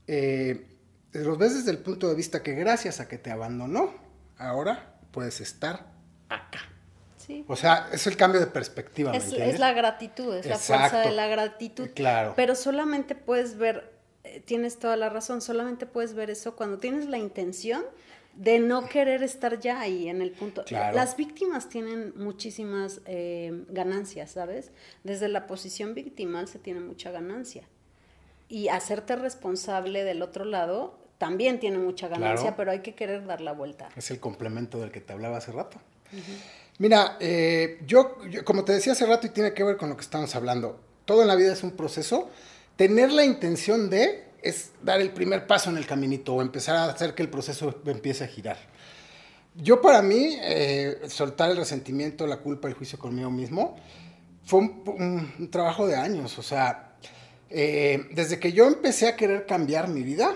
eh, 0.07 0.67
lo 1.13 1.35
ves 1.35 1.55
desde 1.55 1.71
el 1.71 1.79
punto 1.79 2.07
de 2.09 2.15
vista 2.15 2.43
que 2.43 2.53
gracias 2.53 2.99
a 2.99 3.07
que 3.07 3.17
te 3.17 3.31
abandonó, 3.31 3.93
ahora 4.37 4.99
puedes 5.11 5.41
estar 5.41 5.91
acá? 6.29 6.76
O 7.47 7.55
sea, 7.55 7.89
es 7.91 8.07
el 8.07 8.15
cambio 8.15 8.39
de 8.39 8.47
perspectiva. 8.47 9.15
es, 9.15 9.31
es, 9.33 9.59
la 9.59 9.73
gratitud, 9.73 10.35
es 10.35 10.45
la 10.45 10.57
fuerza 10.57 11.01
de 11.01 11.11
la 11.11 11.27
gratitud. 11.27 11.89
Claro. 11.93 12.33
Pero 12.35 12.55
solamente 12.55 13.15
puedes 13.15 13.57
ver, 13.57 13.91
eh, 14.23 14.41
tienes 14.45 14.79
toda 14.79 14.95
la 14.95 15.09
razón, 15.09 15.41
solamente 15.41 15.85
puedes 15.85 16.13
ver 16.13 16.29
eso 16.29 16.55
cuando 16.55 16.77
tienes 16.77 17.05
la 17.05 17.17
intención 17.17 17.83
de 18.37 18.59
no 18.59 18.87
querer 18.87 19.23
estar 19.23 19.59
ya 19.59 19.79
ahí 19.79 20.09
en 20.09 20.21
el 20.21 20.31
punto. 20.31 20.63
Las 20.69 21.17
víctimas 21.17 21.69
tienen 21.69 22.13
muchísimas 22.15 23.01
eh, 23.05 23.65
ganancias, 23.69 24.31
¿sabes? 24.31 24.71
Desde 25.03 25.27
la 25.27 25.47
posición 25.47 25.95
victimal 25.95 26.47
se 26.47 26.59
tiene 26.59 26.79
mucha 26.79 27.11
ganancia. 27.11 27.63
Y 28.47 28.69
hacerte 28.69 29.15
responsable 29.15 30.03
del 30.03 30.21
otro 30.21 30.45
lado 30.45 30.99
también 31.17 31.59
tiene 31.59 31.79
mucha 31.79 32.07
ganancia, 32.07 32.55
pero 32.55 32.71
hay 32.71 32.81
que 32.81 32.93
querer 32.93 33.25
dar 33.25 33.41
la 33.41 33.53
vuelta. 33.53 33.89
Es 33.95 34.11
el 34.11 34.19
complemento 34.19 34.79
del 34.79 34.91
que 34.91 35.01
te 35.01 35.13
hablaba 35.13 35.37
hace 35.37 35.51
rato. 35.51 35.79
Mira, 36.79 37.17
eh, 37.19 37.79
yo, 37.87 38.17
como 38.43 38.63
te 38.63 38.73
decía 38.73 38.93
hace 38.93 39.05
rato 39.05 39.25
y 39.27 39.31
tiene 39.31 39.53
que 39.53 39.63
ver 39.63 39.77
con 39.77 39.89
lo 39.89 39.97
que 39.97 40.03
estamos 40.03 40.35
hablando, 40.35 40.79
todo 41.05 41.23
en 41.23 41.27
la 41.27 41.35
vida 41.35 41.53
es 41.53 41.63
un 41.63 41.71
proceso. 41.71 42.29
Tener 42.75 43.11
la 43.11 43.25
intención 43.25 43.89
de 43.89 44.25
es 44.41 44.71
dar 44.83 45.01
el 45.01 45.09
primer 45.09 45.47
paso 45.47 45.71
en 45.71 45.77
el 45.77 45.87
caminito 45.87 46.35
o 46.35 46.41
empezar 46.41 46.75
a 46.75 46.85
hacer 46.85 47.15
que 47.15 47.23
el 47.23 47.29
proceso 47.29 47.81
empiece 47.85 48.23
a 48.23 48.27
girar. 48.27 48.57
Yo 49.55 49.81
para 49.81 50.03
mí, 50.03 50.37
eh, 50.39 50.99
soltar 51.07 51.49
el 51.49 51.57
resentimiento, 51.57 52.27
la 52.27 52.37
culpa, 52.37 52.67
el 52.67 52.75
juicio 52.75 52.99
conmigo 52.99 53.31
mismo, 53.31 53.75
fue 54.45 54.59
un, 54.59 55.49
trabajo 55.49 55.87
de 55.87 55.95
años. 55.95 56.37
O 56.37 56.43
sea, 56.43 56.95
eh, 57.49 58.07
desde 58.11 58.39
que 58.39 58.53
yo 58.53 58.67
empecé 58.67 59.07
a 59.07 59.15
querer 59.15 59.47
cambiar 59.47 59.87
mi 59.87 60.03
vida, 60.03 60.35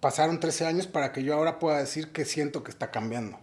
pasaron 0.00 0.38
13 0.38 0.66
años 0.66 0.86
para 0.86 1.12
que 1.12 1.22
yo 1.22 1.32
ahora 1.32 1.58
pueda 1.58 1.78
decir 1.78 2.12
que 2.12 2.26
siento 2.26 2.62
que 2.62 2.70
está 2.70 2.90
cambiando. 2.90 3.38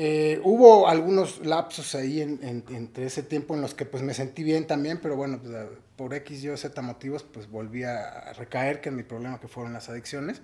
Eh, 0.00 0.40
hubo 0.44 0.86
algunos 0.86 1.44
lapsos 1.44 1.96
ahí 1.96 2.20
entre 2.20 3.04
ese 3.04 3.24
tiempo 3.24 3.56
en 3.56 3.62
los 3.62 3.74
que 3.74 3.84
pues 3.84 4.00
me 4.04 4.14
sentí 4.14 4.44
bien 4.44 4.64
también, 4.64 5.00
pero 5.02 5.16
bueno, 5.16 5.40
pues, 5.42 5.52
por 5.96 6.14
X, 6.14 6.44
Y, 6.44 6.56
Z 6.56 6.80
motivos, 6.82 7.24
pues 7.24 7.50
volví 7.50 7.82
a 7.82 8.32
recaer, 8.34 8.80
que 8.80 8.90
en 8.90 8.94
mi 8.94 9.02
problema 9.02 9.40
que 9.40 9.48
fueron 9.48 9.72
las 9.72 9.88
adicciones. 9.88 10.40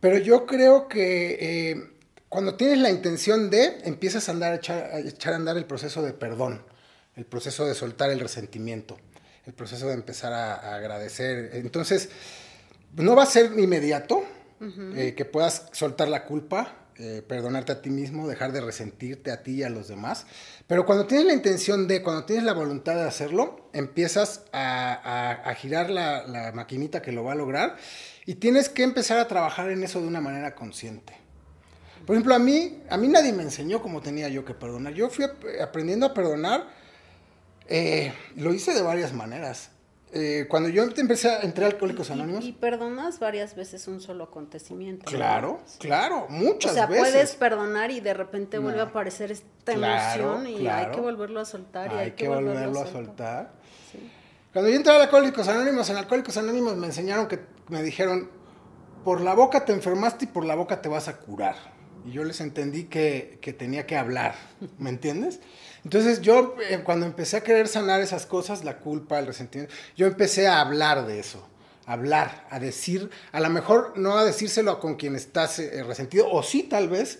Pero 0.00 0.18
yo 0.18 0.44
creo 0.44 0.88
que 0.88 1.38
eh, 1.40 1.90
cuando 2.28 2.56
tienes 2.56 2.78
la 2.78 2.90
intención 2.90 3.48
de, 3.48 3.78
empiezas 3.84 4.28
a, 4.28 4.32
andar, 4.32 4.54
a, 4.54 4.56
echar, 4.56 5.32
a 5.32 5.36
andar 5.36 5.56
el 5.56 5.66
proceso 5.66 6.02
de 6.02 6.12
perdón, 6.12 6.60
el 7.14 7.26
proceso 7.26 7.64
de 7.66 7.76
soltar 7.76 8.10
el 8.10 8.18
resentimiento, 8.18 8.98
el 9.46 9.52
proceso 9.52 9.86
de 9.86 9.94
empezar 9.94 10.32
a, 10.32 10.74
agradecer. 10.74 11.50
Entonces, 11.52 12.08
no 12.96 13.14
va 13.14 13.22
a 13.22 13.26
ser 13.26 13.56
inmediato 13.56 14.24
eh, 14.96 15.14
que 15.16 15.24
puedas 15.24 15.68
soltar 15.70 16.08
la 16.08 16.24
culpa, 16.24 16.83
eh, 16.98 17.22
perdonarte 17.26 17.72
a 17.72 17.82
ti 17.82 17.90
mismo, 17.90 18.28
dejar 18.28 18.52
de 18.52 18.60
resentirte 18.60 19.30
a 19.30 19.42
ti 19.42 19.56
y 19.56 19.62
a 19.62 19.68
los 19.68 19.88
demás. 19.88 20.26
Pero 20.66 20.86
cuando 20.86 21.06
tienes 21.06 21.26
la 21.26 21.32
intención 21.32 21.88
de, 21.88 22.02
cuando 22.02 22.24
tienes 22.24 22.44
la 22.44 22.52
voluntad 22.52 22.94
de 22.94 23.02
hacerlo, 23.02 23.68
empiezas 23.72 24.42
a, 24.52 25.54
girar 25.58 25.90
la, 25.90 26.52
maquinita 26.54 27.02
que 27.02 27.12
lo 27.12 27.24
va 27.24 27.32
a 27.32 27.36
lograr 27.36 27.76
y 28.26 28.36
tienes 28.36 28.68
que 28.68 28.82
empezar 28.82 29.18
a 29.18 29.28
trabajar 29.28 29.70
en 29.70 29.82
eso 29.82 30.00
de 30.00 30.06
una 30.06 30.20
manera 30.20 30.54
consciente. 30.54 31.14
Por 32.06 32.16
ejemplo, 32.16 32.34
a 32.34 32.38
mí, 32.38 32.82
a 32.90 32.96
mí 32.96 33.08
nadie 33.08 33.32
me 33.32 33.42
enseñó 33.42 33.80
cómo 33.80 34.00
tenía 34.00 34.28
yo 34.28 34.44
que 34.44 34.54
perdonar. 34.54 34.92
Yo 34.94 35.08
fui 35.08 35.24
aprendiendo 35.60 36.06
a 36.06 36.14
perdonar 36.14 36.84
Eh, 37.66 38.12
lo 38.36 38.52
hice 38.52 38.74
de 38.74 38.82
varias 38.82 39.12
maneras. 39.12 39.70
Eh, 40.16 40.46
cuando 40.48 40.68
yo 40.68 40.84
empecé 40.96 41.28
a 41.28 41.40
entrar 41.40 41.64
a 41.64 41.70
Alcohólicos 41.72 42.08
Anónimos. 42.08 42.44
Y, 42.44 42.52
perdonas 42.52 43.18
varias 43.18 43.56
veces 43.56 43.88
un 43.88 44.00
solo 44.00 44.24
acontecimiento. 44.24 45.06
Claro, 45.06 45.60
claro, 45.80 46.26
muchas 46.28 46.72
veces. 46.72 46.84
O 46.84 46.86
sea, 46.86 46.86
puedes 46.86 47.34
perdonar 47.34 47.90
y 47.90 47.98
de 47.98 48.14
repente 48.14 48.60
vuelve 48.60 48.80
a 48.80 48.84
aparecer 48.84 49.32
esta 49.32 49.72
emoción 49.72 50.46
y 50.46 50.68
hay 50.68 50.92
que 50.92 51.00
volverlo 51.00 51.40
a 51.40 51.44
soltar. 51.44 51.92
Y 51.92 51.96
hay, 51.96 52.10
que, 52.12 52.28
volverlo, 52.28 52.80
a 52.80 52.86
soltar. 52.86 53.54
Cuando 54.52 54.70
yo 54.70 54.76
entré 54.76 54.92
a 54.92 55.02
Alcohólicos 55.02 55.48
Anónimos, 55.48 55.90
en 55.90 55.96
Alcohólicos 55.96 56.36
Anónimos 56.36 56.76
me 56.76 56.86
enseñaron 56.86 57.26
que, 57.26 57.40
me 57.68 57.82
dijeron, 57.82 58.30
por 59.02 59.20
la 59.20 59.34
boca 59.34 59.64
te 59.64 59.72
enfermaste 59.72 60.26
y 60.26 60.28
por 60.28 60.44
la 60.44 60.54
boca 60.54 60.80
te 60.80 60.88
vas 60.88 61.08
a 61.08 61.16
curar. 61.16 61.56
Y 62.04 62.12
yo 62.12 62.22
les 62.22 62.40
entendí 62.40 62.84
que, 62.84 63.40
que 63.42 63.52
tenía 63.52 63.84
que 63.84 63.96
hablar, 63.96 64.36
¿me 64.78 64.90
entiendes? 64.90 65.40
Entonces 65.84 66.22
yo 66.22 66.56
eh, 66.68 66.80
cuando 66.82 67.06
empecé 67.06 67.36
a 67.36 67.42
querer 67.42 67.68
sanar 67.68 68.00
esas 68.00 68.26
cosas, 68.26 68.64
la 68.64 68.78
culpa, 68.78 69.18
el 69.18 69.26
resentimiento, 69.26 69.74
yo 69.96 70.06
empecé 70.06 70.48
a 70.48 70.60
hablar 70.60 71.06
de 71.06 71.20
eso, 71.20 71.46
a 71.86 71.92
hablar, 71.92 72.46
a 72.50 72.58
decir, 72.58 73.10
a 73.32 73.40
lo 73.40 73.50
mejor 73.50 73.92
no 73.96 74.16
a 74.16 74.24
decírselo 74.24 74.80
con 74.80 74.94
quien 74.94 75.14
estás 75.14 75.58
eh, 75.58 75.82
resentido, 75.82 76.30
o 76.30 76.42
sí 76.42 76.62
tal 76.62 76.88
vez, 76.88 77.18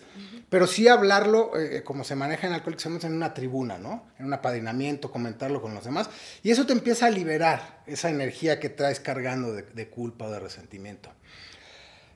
pero 0.48 0.66
sí 0.66 0.88
hablarlo 0.88 1.58
eh, 1.58 1.82
como 1.82 2.04
se 2.04 2.16
maneja 2.16 2.46
en 2.46 2.54
Alcohólicos 2.54 3.04
en 3.04 3.12
una 3.12 3.34
tribuna, 3.34 3.76
¿no? 3.76 4.06
En 4.18 4.26
un 4.26 4.32
apadrinamiento, 4.32 5.10
comentarlo 5.10 5.60
con 5.60 5.74
los 5.74 5.84
demás, 5.84 6.08
y 6.42 6.50
eso 6.50 6.64
te 6.64 6.72
empieza 6.72 7.06
a 7.06 7.10
liberar 7.10 7.82
esa 7.86 8.08
energía 8.08 8.60
que 8.60 8.70
traes 8.70 8.98
cargando 8.98 9.52
de, 9.52 9.62
de 9.62 9.88
culpa 9.90 10.26
o 10.26 10.30
de 10.30 10.40
resentimiento. 10.40 11.10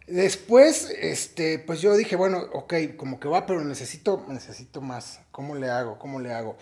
Después, 0.09 0.91
este, 0.99 1.59
pues 1.59 1.83
yo 1.83 1.95
dije, 1.95 2.17
bueno, 2.17 2.47
ok, 2.55 2.75
como 2.97 3.21
que 3.21 3.29
va, 3.29 3.45
pero 3.45 3.63
necesito, 3.63 4.25
necesito 4.29 4.81
más. 4.81 5.21
¿Cómo 5.31 5.55
le 5.55 5.69
hago? 5.69 5.99
¿Cómo 5.99 6.19
le 6.19 6.33
hago? 6.33 6.57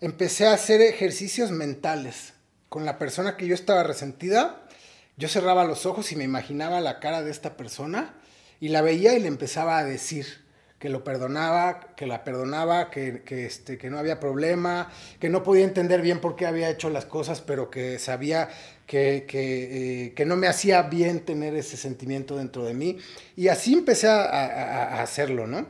Empecé 0.00 0.46
a 0.46 0.52
hacer 0.52 0.80
ejercicios 0.80 1.52
mentales. 1.52 2.32
Con 2.68 2.84
la 2.84 2.98
persona 2.98 3.36
que 3.36 3.46
yo 3.46 3.54
estaba 3.54 3.84
resentida, 3.84 4.68
yo 5.16 5.28
cerraba 5.28 5.64
los 5.64 5.86
ojos 5.86 6.10
y 6.12 6.16
me 6.16 6.24
imaginaba 6.24 6.80
la 6.80 6.98
cara 6.98 7.22
de 7.22 7.30
esta 7.30 7.56
persona 7.56 8.14
y 8.60 8.68
la 8.68 8.82
veía 8.82 9.14
y 9.14 9.20
le 9.20 9.28
empezaba 9.28 9.78
a 9.78 9.84
decir 9.84 10.44
que 10.78 10.88
lo 10.88 11.02
perdonaba, 11.02 11.80
que 11.96 12.06
la 12.06 12.22
perdonaba, 12.22 12.90
que, 12.90 13.22
que, 13.22 13.46
este, 13.46 13.78
que 13.78 13.90
no 13.90 13.98
había 13.98 14.20
problema, 14.20 14.90
que 15.18 15.28
no 15.28 15.42
podía 15.42 15.64
entender 15.64 16.02
bien 16.02 16.20
por 16.20 16.36
qué 16.36 16.46
había 16.46 16.70
hecho 16.70 16.88
las 16.88 17.04
cosas, 17.04 17.40
pero 17.40 17.68
que 17.68 17.98
sabía 17.98 18.48
que, 18.86 19.26
eh, 19.30 20.12
que, 20.14 20.24
no 20.24 20.36
me 20.36 20.46
hacía 20.46 20.82
bien 20.82 21.20
tener 21.20 21.54
ese 21.54 21.76
sentimiento 21.76 22.36
dentro 22.36 22.64
de 22.64 22.74
mí. 22.74 22.98
Y 23.36 23.48
así 23.48 23.74
empecé 23.74 24.08
a, 24.08 25.02
hacerlo, 25.02 25.46
¿no? 25.46 25.66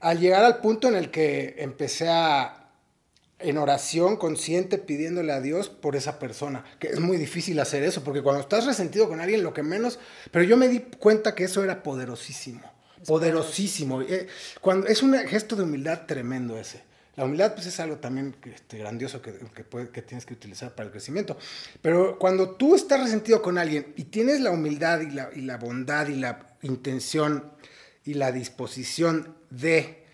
Al 0.00 0.18
llegar 0.18 0.44
al 0.44 0.58
punto 0.58 0.88
en 0.88 0.94
el 0.94 1.10
que 1.10 1.56
empecé 1.58 2.08
a, 2.08 2.70
en 3.38 3.58
oración 3.58 4.16
consciente 4.16 4.78
pidiéndole 4.78 5.32
a 5.32 5.40
Dios 5.40 5.68
por 5.68 5.96
esa 5.96 6.18
persona, 6.18 6.64
que 6.78 6.88
es 6.88 7.00
muy 7.00 7.18
difícil 7.18 7.60
hacer 7.60 7.82
eso, 7.82 8.02
porque 8.02 8.22
cuando 8.22 8.40
estás 8.40 8.64
resentido 8.64 9.08
con 9.08 9.20
alguien, 9.20 9.42
lo 9.42 9.52
que 9.52 9.62
menos, 9.62 9.98
pero 10.30 10.44
yo 10.44 10.56
me 10.56 10.68
di 10.68 10.80
cuenta 10.80 11.34
que 11.34 11.44
eso 11.44 11.62
era 11.62 11.82
poderosísimo, 11.82 12.62
poderosísimo. 13.06 14.02
Eh, 14.02 14.26
cuando, 14.60 14.86
es 14.86 15.02
un 15.02 15.14
gesto 15.14 15.56
de 15.56 15.62
humildad 15.62 16.06
tremendo 16.06 16.58
ese. 16.58 16.82
La 17.16 17.24
humildad 17.24 17.54
pues, 17.54 17.66
es 17.66 17.80
algo 17.80 17.96
también 17.96 18.36
este, 18.44 18.78
grandioso 18.78 19.22
que, 19.22 19.32
que, 19.92 20.02
tienes 20.02 20.26
que 20.26 20.34
utilizar 20.34 20.74
para 20.74 20.86
el 20.86 20.92
crecimiento. 20.92 21.38
Pero 21.80 22.18
cuando 22.18 22.50
tú 22.50 22.74
estás 22.74 23.00
resentido 23.00 23.40
con 23.40 23.56
alguien 23.56 23.94
y 23.96 24.04
tienes 24.04 24.40
la 24.40 24.50
humildad 24.50 25.00
y 25.00 25.10
la, 25.10 25.30
y 25.34 25.40
la 25.40 25.56
bondad 25.56 26.08
y 26.08 26.16
la 26.16 26.46
intención 26.60 27.50
y 28.04 28.14
la 28.14 28.32
disposición 28.32 29.34
de 29.48 30.04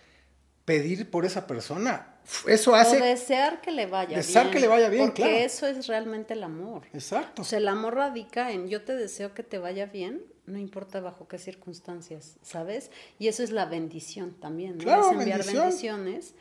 pedir 0.65 1.11
por 1.11 1.27
esa 1.27 1.49
persona, 1.49 2.13
eso 2.47 2.75
hace... 2.77 3.01
O 3.01 3.05
desear 3.05 3.61
que 3.61 3.73
le 3.73 3.87
vaya 3.87 4.17
desear 4.17 4.51
que 4.51 4.61
le 4.61 4.69
vaya 4.69 4.89
bien, 4.89 5.07
porque 5.07 5.45
eso 5.45 5.67
es 5.67 5.89
realmente 5.89 6.35
el 6.35 6.45
amor. 6.45 6.83
Exacto. 6.93 7.43
O 7.43 7.45
sea, 7.45 7.59
el 7.59 7.67
amor 7.67 7.97
radica 7.97 8.53
en 8.53 8.69
yo 8.69 8.83
te 8.83 8.95
deseo 8.95 9.35
que 9.35 9.43
te 9.43 9.59
vaya 9.59 9.87
bien, 9.87 10.23
no 10.47 10.59
importa 10.59 11.01
bajo 11.01 11.29
qué 11.29 11.39
circunstancias, 11.39 12.37
¿sabes? 12.43 12.91
Y 13.19 13.29
eso 13.29 13.43
es 13.43 13.51
la 13.51 13.67
bendición 13.67 14.35
también, 14.41 14.79
¿no? 14.79 14.85
Claro, 14.85 15.11
es 15.11 15.13
enviar 15.13 15.45
bendiciones 15.45 16.35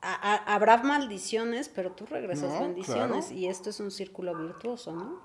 habrá 0.00 0.78
maldiciones, 0.78 1.68
pero 1.68 1.92
tú 1.92 2.06
regresas 2.06 2.60
bendiciones 2.60 3.30
y 3.30 3.48
esto 3.48 3.70
es 3.70 3.80
un 3.80 3.90
círculo 3.90 4.36
virtuoso, 4.36 4.92
¿no? 4.92 5.20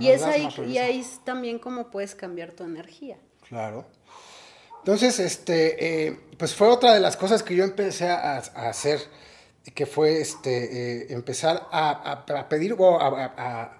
Y, 0.00 0.08
es 0.08 0.22
ahí, 0.22 0.48
y 0.66 0.78
ahí 0.78 1.00
es 1.00 1.20
también 1.22 1.58
como 1.58 1.90
puedes 1.90 2.14
cambiar 2.14 2.52
tu 2.52 2.64
energía. 2.64 3.18
Claro. 3.46 3.84
Entonces, 4.78 5.18
este, 5.18 6.06
eh, 6.06 6.20
pues 6.38 6.54
fue 6.54 6.68
otra 6.68 6.94
de 6.94 7.00
las 7.00 7.16
cosas 7.16 7.42
que 7.42 7.54
yo 7.54 7.64
empecé 7.64 8.08
a, 8.08 8.38
hacer, 8.38 9.00
que 9.74 9.84
fue 9.84 10.20
este, 10.22 11.02
eh, 11.02 11.06
empezar 11.12 11.68
a, 11.72 12.24
pedir 12.48 12.74
o 12.78 12.98
a, 12.98 13.75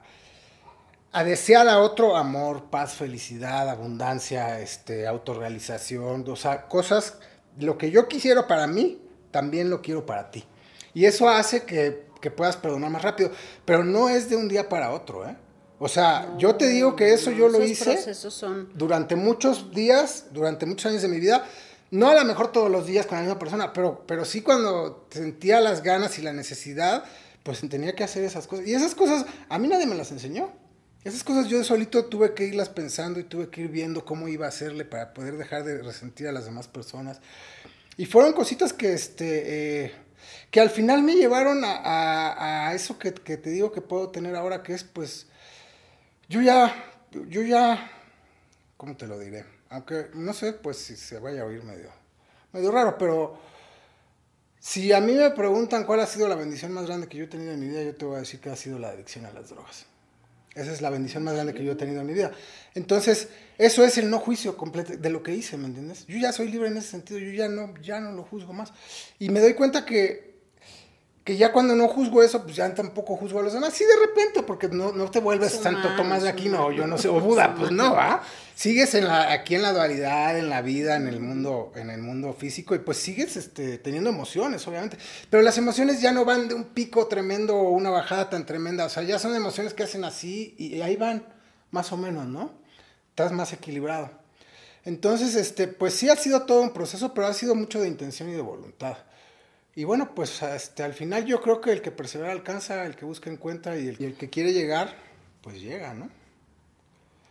a, 1.17 1.25
desear 1.25 1.69
a 1.69 1.81
otro 1.81 2.17
amor, 2.17 2.65
paz, 2.71 2.95
felicidad, 2.95 3.69
abundancia, 3.69 4.61
este, 4.61 5.07
autorrealización, 5.07 6.25
o 6.29 6.37
sea, 6.37 6.69
cosas, 6.69 7.15
lo 7.59 7.79
que 7.79 7.91
yo 7.91 8.07
quisiera 8.09 8.47
para 8.47 8.67
mí, 8.67 9.01
también 9.31 9.71
lo 9.71 9.83
quiero 9.83 10.05
para 10.05 10.31
ti. 10.31 10.45
Y 10.93 11.05
eso 11.05 11.29
hace 11.29 11.65
que, 11.65 12.07
puedas 12.37 12.57
perdonar 12.57 12.91
más 12.91 13.03
rápido, 13.03 13.31
pero 13.65 13.85
no 13.85 14.09
es 14.09 14.29
de 14.29 14.35
un 14.35 14.49
día 14.49 14.69
para 14.69 14.91
otro, 14.91 15.29
¿eh? 15.29 15.37
O 15.79 15.89
sea, 15.89 16.35
yo 16.39 16.57
te 16.57 16.67
digo 16.67 16.97
que 16.97 17.13
eso 17.13 17.31
yo 17.31 17.49
lo 17.49 17.63
hice 17.63 18.15
son... 18.15 18.71
durante 18.75 19.15
muchos 19.15 19.71
días, 19.73 20.27
durante 20.33 20.67
muchos 20.67 20.91
años 20.91 21.03
de 21.03 21.09
mi 21.09 21.21
vida. 21.21 21.45
No 21.91 22.09
a 22.09 22.15
lo 22.15 22.25
mejor 22.25 22.51
todos 22.51 22.71
los 22.71 22.87
días 22.87 23.07
con 23.07 23.19
la 23.19 23.23
misma 23.23 23.39
persona, 23.39 23.73
pero, 23.73 24.03
pero 24.07 24.25
sí 24.25 24.41
cuando 24.41 25.07
sentía 25.11 25.61
las 25.61 25.83
ganas 25.83 26.19
y 26.19 26.23
la 26.23 26.33
necesidad, 26.33 27.05
pues 27.43 27.61
tenía 27.69 27.95
que 27.95 28.03
hacer 28.03 28.25
esas 28.25 28.47
cosas. 28.47 28.67
Y 28.67 28.75
esas 28.75 28.95
cosas, 28.95 29.27
a 29.49 29.59
mí 29.59 29.69
nadie 29.69 29.87
me 29.87 29.95
las 29.95 30.11
enseñó. 30.11 30.51
Esas 31.07 31.23
cosas 31.23 31.47
yo 31.47 31.63
solito 31.63 32.07
tuve 32.07 32.35
que 32.35 32.47
irlas 32.47 32.69
pensando 32.69 33.21
y 33.21 33.23
tuve 33.23 33.49
que 33.49 33.61
ir 33.61 33.69
viendo 33.69 34.05
cómo 34.05 34.27
iba 34.27 34.47
a 34.47 34.49
hacerle 34.49 34.85
para 34.85 35.15
poder 35.15 35.37
dejar 35.37 35.63
de 35.63 35.81
resentir 35.81 36.27
a 36.27 36.33
las 36.33 36.47
demás 36.47 36.67
personas. 36.67 37.21
Y 37.97 38.07
fueron 38.07 38.33
cositas 38.33 38.73
que, 38.73 38.93
este, 38.93 39.85
eh, 39.85 39.93
que 40.51 40.61
al 40.61 40.69
final 40.69 41.05
me 41.05 41.15
llevaron 41.15 41.63
a, 41.65 42.73
eso 42.75 42.99
que, 42.99 43.13
te 43.13 43.51
digo 43.51 43.71
que 43.71 43.81
puedo 43.81 44.11
tener 44.11 44.35
ahora, 44.35 44.65
que 44.65 44.75
es 44.75 44.83
pues, 44.83 45.29
yo 46.29 46.43
ya, 46.43 46.75
yo 47.13 47.43
ya, 47.43 47.89
¿cómo 48.77 48.97
te 48.97 49.07
lo 49.07 49.17
diré? 49.17 49.45
Aunque 49.69 50.09
no 50.15 50.33
sé, 50.33 50.55
pues 50.55 50.77
si 50.77 50.97
se 50.97 51.21
vaya 51.21 51.43
a 51.43 51.45
oír 51.45 51.63
medio, 51.63 51.93
medio 52.51 52.73
raro, 52.73 52.99
pero 52.99 53.39
si 54.59 54.93
a 54.93 55.01
mí 55.01 55.13
me 55.13 55.31
preguntan 55.31 55.85
cuál 55.85 56.01
ha 56.01 56.07
sido 56.07 56.27
la 56.27 56.35
bendición 56.35 56.73
más 56.73 56.87
grande 56.87 57.07
que 57.07 57.17
yo 57.17 57.27
he 57.27 57.29
tenido 57.29 57.53
en 57.53 57.61
mi 57.61 57.69
vida, 57.69 57.85
yo 57.85 57.95
te 57.95 58.05
voy 58.05 58.17
a 58.17 58.19
decir 58.19 58.41
que 58.41 58.51
ha 58.51 58.57
sido 58.57 58.81
la 58.81 58.89
adicción 58.89 59.25
a 59.25 59.33
las 59.33 59.51
drogas. 59.51 59.87
Esa 60.57 60.73
es 60.73 60.81
la 60.81 60.91
bendición 60.91 61.23
más 61.23 61.35
grande 61.35 61.55
que 61.55 61.63
yo 61.63 61.73
he 61.73 61.77
tenido 61.77 62.01
en 62.01 62.07
mi 62.07 62.15
vida. 62.15 62.33
Entonces, 62.75 63.29
eso 63.59 63.85
es 63.85 63.99
el 63.99 64.11
no 64.11 64.19
juicio 64.19 64.57
completo 64.57 64.97
de 64.97 65.11
lo 65.11 65.23
que 65.23 65.35
hice, 65.35 65.57
¿me 65.57 65.67
entiendes? 65.67 66.07
Yo 66.07 66.19
ya 66.19 66.33
soy 66.33 66.49
libre 66.49 66.69
en 66.69 66.77
ese 66.79 66.89
sentido, 66.89 67.21
yo 67.21 67.31
ya 67.31 67.49
no, 67.49 67.75
ya 67.83 68.01
no 68.01 68.13
lo 68.13 68.23
juzgo 68.25 68.53
más. 68.53 68.73
Y 69.19 69.29
me 69.29 69.41
doy 69.41 69.55
cuenta 69.55 69.85
que 69.85 70.37
que 71.27 71.37
ya 71.37 71.51
cuando 71.51 71.75
no 71.75 71.89
juzgo 71.89 72.23
eso, 72.23 72.45
pues 72.45 72.55
ya 72.55 72.73
tampoco 72.73 73.17
juzgo 73.17 73.41
a 73.41 73.43
los 73.43 73.53
demás. 73.53 73.75
Sí, 73.75 73.85
de 73.85 74.07
repente, 74.07 74.45
porque 74.45 74.69
no, 74.69 74.93
no 74.93 75.11
te 75.11 75.19
vuelves 75.19 75.55
Santo 75.55 75.89
Tomás 75.97 76.23
de 76.23 76.29
Aquino, 76.29 76.67
o 76.67 76.71
yo 76.71 76.87
no 76.87 76.97
sé, 76.97 77.09
o 77.09 77.19
Buda, 77.19 77.53
pues 77.53 77.73
no, 77.73 77.97
¿ah? 77.99 78.23
Sigues 78.57 78.95
en 78.95 79.07
la, 79.07 79.33
aquí 79.35 79.55
en 79.55 79.61
la 79.61 79.75
dualidad, 79.75 80.39
en 80.39 80.49
la 80.49 80.63
vida, 80.63 80.97
en 80.97 81.09
el 81.09 81.21
mundo, 81.21 81.73
en 81.77 81.91
el 81.91 82.01
mundo 82.01 82.33
físico, 82.33 82.75
y 82.75 82.79
pues 82.79 82.97
sigues 82.97 83.37
este, 83.37 83.77
teniendo 83.77 84.09
emociones, 84.09 84.67
obviamente. 84.67 84.97
Pero 85.29 85.43
las 85.43 85.59
emociones 85.59 86.01
ya 86.01 86.11
no 86.11 86.25
van 86.25 86.49
de 86.49 86.55
un 86.55 86.65
pico 86.65 87.07
tremendo 87.07 87.55
o 87.55 87.73
una 87.73 87.91
bajada 87.91 88.31
tan 88.31 88.47
tremenda, 88.47 88.87
o 88.87 88.89
sea, 88.89 89.03
ya 89.03 89.19
son 89.19 89.37
emociones 89.37 89.75
que 89.75 89.83
hacen 89.83 90.05
así 90.05 90.55
y 90.57 90.81
ahí 90.81 90.97
van, 90.97 91.27
más 91.71 91.93
o 91.93 91.99
menos, 91.99 92.25
¿no? 92.29 92.55
Estás 93.11 93.31
más 93.31 93.53
equilibrado. 93.53 94.11
Entonces, 94.87 95.35
este, 95.35 95.69
pues 95.69 95.93
sí 95.93 96.09
ha 96.09 96.17
sido 96.17 96.47
todo 96.47 96.63
un 96.63 96.73
proceso, 96.73 97.13
pero 97.13 97.27
ha 97.27 97.35
sido 97.35 97.55
mucho 97.55 97.79
de 97.79 97.89
intención 97.89 98.31
y 98.31 98.33
de 98.33 98.41
voluntad. 98.41 98.97
Y 99.75 99.85
bueno, 99.85 100.15
pues 100.15 100.41
este, 100.41 100.83
al 100.83 100.95
final 100.95 101.27
yo 101.27 101.43
creo 101.43 101.61
que 101.61 101.73
el 101.73 101.83
que 101.83 101.91
persevera 101.91 102.33
alcanza, 102.33 102.87
el 102.87 102.97
que 102.97 103.05
busca 103.05 103.29
encuentra 103.29 103.77
y 103.79 103.89
el, 103.89 104.01
y 104.01 104.07
el 104.07 104.17
que 104.17 104.31
quiere 104.31 104.55
llegar, 104.55 104.95
pues 105.43 105.61
llega, 105.61 105.93
¿no? 105.93 106.09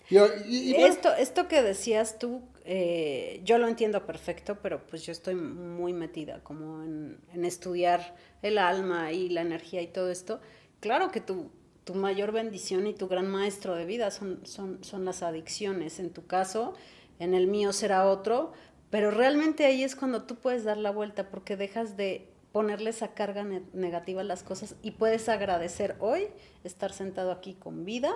Y, 0.10 0.76
esto, 0.76 1.14
esto 1.14 1.48
que 1.48 1.62
decías 1.64 2.20
tú, 2.20 2.42
eh, 2.64 3.42
yo 3.44 3.58
lo 3.58 3.68
entiendo 3.68 4.06
perfecto, 4.06 4.60
pero 4.62 4.86
pues 4.86 5.04
yo 5.06 5.12
estoy 5.12 5.36
muy 5.36 5.94
metida 5.94 6.44
como 6.44 6.84
en, 6.84 7.20
en, 7.34 7.46
estudiar 7.46 8.16
el 8.42 8.58
alma 8.58 9.12
y 9.12 9.30
la 9.30 9.42
energía 9.42 9.82
y 9.82 9.88
todo 9.88 10.12
esto. 10.12 10.42
Claro 10.80 11.12
que 11.12 11.22
tu, 11.22 11.52
tu 11.86 11.94
mayor 11.96 12.32
bendición 12.32 12.88
y 12.88 12.94
tu 12.94 13.08
gran 13.08 13.28
maestro 13.28 13.76
de 13.76 13.86
vida 13.86 14.12
son, 14.12 14.46
son, 14.46 14.84
son 14.84 15.06
las 15.06 15.24
adicciones. 15.24 16.00
En 16.00 16.12
tu 16.12 16.26
caso, 16.26 16.74
en 17.20 17.34
el 17.34 17.48
mío 17.48 17.74
será 17.74 18.08
otro, 18.08 18.54
pero 18.90 19.12
realmente 19.12 19.66
ahí 19.66 19.84
es 19.84 19.96
cuando 19.96 20.24
tú 20.24 20.36
puedes 20.36 20.64
dar 20.64 20.78
la 20.78 20.92
vuelta 20.92 21.30
porque 21.30 21.56
dejas 21.56 21.96
de 21.96 22.28
ponerle 22.52 22.90
esa 22.90 23.14
carga 23.14 23.44
negativa 23.74 24.22
a 24.22 24.24
las 24.24 24.42
cosas 24.42 24.76
y 24.82 24.92
puedes 24.92 25.28
agradecer 25.30 25.96
hoy 26.00 26.28
estar 26.64 26.94
sentado 26.94 27.32
aquí 27.32 27.54
con 27.54 27.84
vida, 27.84 28.14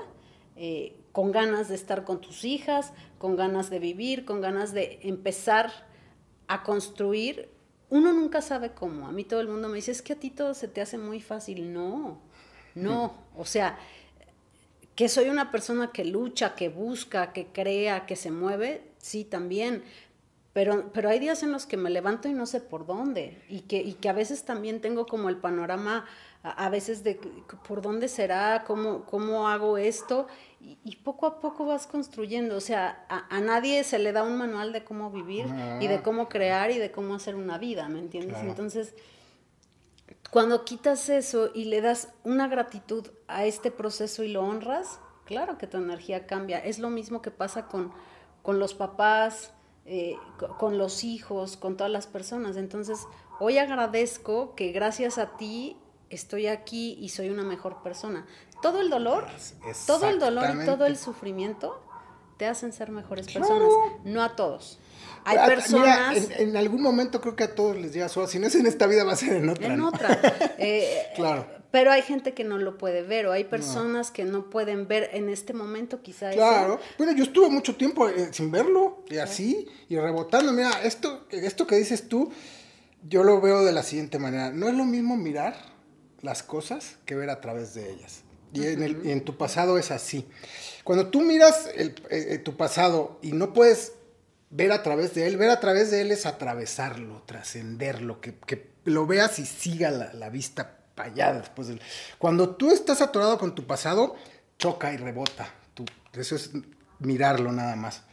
eh, 0.56 0.96
con 1.20 1.34
ganas 1.34 1.68
de 1.68 1.76
estar 1.76 2.06
con 2.06 2.22
tus 2.22 2.46
hijas, 2.46 2.94
con 3.18 3.36
ganas 3.36 3.70
de 3.70 3.80
vivir, 3.80 4.24
con 4.24 4.40
ganas 4.40 4.72
de 4.72 5.02
empezar 5.04 5.70
a 6.48 6.64
construir. 6.64 7.50
Uno 7.90 8.14
nunca 8.14 8.42
sabe 8.42 8.72
cómo. 8.72 9.06
A 9.06 9.12
mí 9.12 9.26
todo 9.26 9.42
el 9.42 9.50
mundo 9.50 9.68
me 9.68 9.76
dice, 9.76 9.92
es 9.92 10.02
que 10.02 10.14
a 10.14 10.16
ti 10.16 10.30
todo 10.30 10.54
se 10.54 10.70
te 10.70 10.80
hace 10.80 10.98
muy 10.98 11.20
fácil. 11.20 11.74
No, 11.74 12.22
No, 12.74 13.16
o 13.36 13.44
sea, 13.44 13.78
que 14.96 15.10
soy 15.10 15.28
una 15.28 15.52
persona 15.52 15.92
que 15.92 16.06
lucha, 16.06 16.56
que 16.56 16.70
busca, 16.70 17.34
que 17.34 17.48
crea, 17.48 18.06
que 18.06 18.16
se 18.16 18.32
mueve, 18.32 18.84
sí, 18.98 19.26
también. 19.26 19.84
Pero, 20.54 20.90
pero 20.94 21.10
hay 21.10 21.20
días 21.20 21.44
en 21.44 21.52
los 21.52 21.66
que 21.66 21.76
me 21.76 21.90
levanto 21.90 22.30
y 22.30 22.34
no 22.34 22.46
sé 22.46 22.62
por 22.62 22.86
dónde. 22.86 23.44
Y 23.50 23.64
que, 23.64 23.82
y 23.82 23.96
que 23.96 24.08
a 24.08 24.14
veces 24.14 24.46
también 24.46 24.80
tengo 24.80 25.06
como 25.06 25.28
el 25.28 25.36
panorama, 25.36 26.06
a, 26.44 26.70
veces 26.70 27.04
de 27.04 27.20
por 27.68 27.82
dónde 27.82 28.08
será, 28.08 28.64
cómo, 28.66 29.04
cómo 29.04 29.50
hago 29.50 29.78
esto. 29.78 30.28
Y, 30.62 30.98
poco 30.98 31.26
a 31.26 31.40
poco 31.40 31.66
vas 31.66 31.88
construyendo. 31.88 32.58
O 32.58 32.62
sea, 32.62 33.06
a, 33.08 33.40
nadie 33.40 33.84
se 33.84 33.98
le 33.98 34.12
da 34.12 34.24
un 34.24 34.38
manual 34.38 34.74
de 34.74 34.84
cómo 34.84 35.10
vivir 35.10 35.48
y 35.80 35.88
de 35.88 36.02
cómo 36.02 36.28
crear 36.28 36.70
y 36.72 36.78
de 36.78 36.92
cómo 36.92 37.16
hacer 37.16 37.36
una 37.36 37.58
vida, 37.58 37.88
¿me 37.88 38.00
entiendes? 38.00 38.38
Entonces, 38.40 38.94
cuando 40.32 40.66
quitas 40.66 41.10
eso 41.10 41.50
y 41.54 41.66
le 41.66 41.82
das 41.82 42.10
una 42.24 42.48
gratitud 42.48 43.08
a 43.28 43.46
este 43.46 43.72
proceso 43.72 44.24
y 44.24 44.28
lo 44.28 44.44
honras, 44.44 45.00
claro 45.26 45.58
que 45.58 45.66
tu 45.66 45.78
energía 45.78 46.28
cambia. 46.28 46.60
Es 46.60 46.78
lo 46.78 46.90
mismo 46.90 47.22
que 47.22 47.32
pasa 47.32 47.68
con, 47.68 47.92
con 48.42 48.60
los 48.60 48.74
papás, 48.74 49.54
eh, 49.86 50.18
con 50.58 50.78
los 50.78 51.04
hijos, 51.04 51.58
con 51.58 51.78
todas 51.78 51.92
las 51.92 52.06
personas. 52.06 52.58
Entonces, 52.58 53.08
hoy 53.40 53.58
agradezco 53.58 54.54
que 54.56 54.72
gracias 54.72 55.18
a 55.18 55.38
ti 55.38 55.78
estoy 56.10 56.48
aquí 56.48 56.98
y 57.00 57.10
soy 57.10 57.30
una 57.30 57.44
mejor 57.44 57.82
persona. 57.84 58.26
Todo 58.62 58.82
el 58.82 58.90
dolor, 58.90 59.28
todo 59.88 60.10
el 60.10 60.20
dolor 60.20 60.62
y 60.62 60.66
todo 60.66 60.86
el 60.86 60.98
sufrimiento 60.98 61.82
te 62.38 62.46
hacen 62.46 62.72
ser 62.72 62.90
mejores 62.90 63.32
personas, 63.32 63.70
no 64.04 64.24
a 64.24 64.36
todos. 64.36 64.80
Hay 65.26 65.38
ah, 65.38 65.46
personas. 65.46 66.30
en, 66.38 66.56
algún 66.56 66.82
momento 66.82 67.20
creo 67.20 67.36
que 67.36 67.44
a 67.44 67.54
todos 67.54 67.76
les 67.78 67.94
llega 67.94 68.08
su 68.08 68.26
si 68.28 68.40
no 68.40 68.48
es 68.48 68.56
en 68.56 68.66
esta 68.66 68.88
vida, 68.88 69.04
va 69.04 69.14
a 69.14 69.16
ser 69.18 69.34
en 69.34 69.50
otra. 69.50 69.74
En 69.74 69.82
otra. 69.82 70.20
Eh, 70.58 71.08
claro. 71.16 71.48
Pero 71.72 71.92
hay 71.92 72.02
gente 72.02 72.34
que 72.34 72.44
no 72.44 72.58
lo 72.58 72.78
puede 72.78 73.04
ver, 73.04 73.28
o 73.28 73.32
hay 73.32 73.44
personas 73.44 74.12
que 74.12 74.26
no 74.26 74.50
pueden 74.50 74.88
ver 74.88 75.10
en 75.14 75.30
este 75.30 75.54
momento, 75.54 76.02
quizás. 76.02 76.34
Claro. 76.34 76.80
Bueno, 76.98 77.14
yo 77.14 77.24
estuve 77.24 77.50
mucho 77.50 77.76
tiempo 77.76 78.10
eh, 78.10 78.30
sin 78.32 78.52
verlo, 78.52 79.04
y 79.10 79.18
así, 79.18 79.68
y 79.88 79.98
rebotando. 79.98 80.52
Mira, 80.52 80.72
esto, 80.84 81.28
esto 81.30 81.68
que 81.68 81.76
dices 81.76 82.10
tú, 82.10 82.32
yo 83.08 83.24
lo 83.24 83.40
veo 83.40 83.64
de 83.64 83.72
la 83.72 83.84
siguiente 83.84 84.18
manera. 84.18 84.52
No 84.52 84.68
es 84.68 84.74
lo 84.74 84.86
mismo 84.86 85.16
mirar 85.16 85.56
las 86.22 86.44
cosas 86.44 86.98
que 87.06 87.16
ver 87.16 87.30
a 87.30 87.42
través 87.42 87.74
de 87.74 87.92
ellas. 87.92 88.24
Y, 88.54 88.66
en, 88.66 88.82
el, 88.82 89.08
en, 89.08 89.24
tu 89.24 89.38
pasado 89.38 89.78
es 89.78 89.92
así. 89.92 90.28
Cuando 90.84 91.08
tú 91.08 91.22
miras 91.22 91.70
el, 91.76 91.96
eh, 92.10 92.40
tu 92.40 92.58
pasado 92.58 93.20
y 93.22 93.32
no 93.32 93.54
puedes 93.54 93.94
ver 94.50 94.72
a 94.72 94.84
través 94.84 95.14
de 95.16 95.28
él. 95.28 95.38
Ver 95.38 95.50
a 95.50 95.60
través 95.60 95.92
de 95.92 96.02
él 96.02 96.12
es 96.12 96.26
atravesarlo, 96.26 97.22
trascenderlo, 97.26 98.22
que, 98.22 98.36
que, 98.36 98.70
lo 98.86 99.06
veas 99.06 99.38
y 99.40 99.46
siga 99.46 99.92
la, 99.92 100.30
vista 100.30 100.78
para 100.96 101.12
allá 101.12 101.34
después 101.34 101.68
del... 101.68 101.82
Cuando 102.18 102.56
tú 102.56 102.72
estás 102.72 103.02
atorado 103.02 103.38
con 103.38 103.54
tu 103.54 103.68
pasado, 103.68 104.16
choca 104.58 104.92
y 104.94 104.98
rebota. 104.98 105.54
Tú, 105.74 105.86
eso 106.14 106.36
es 106.36 106.52
mirarlo 107.00 107.52
nada 107.52 107.76
más. 107.76 108.04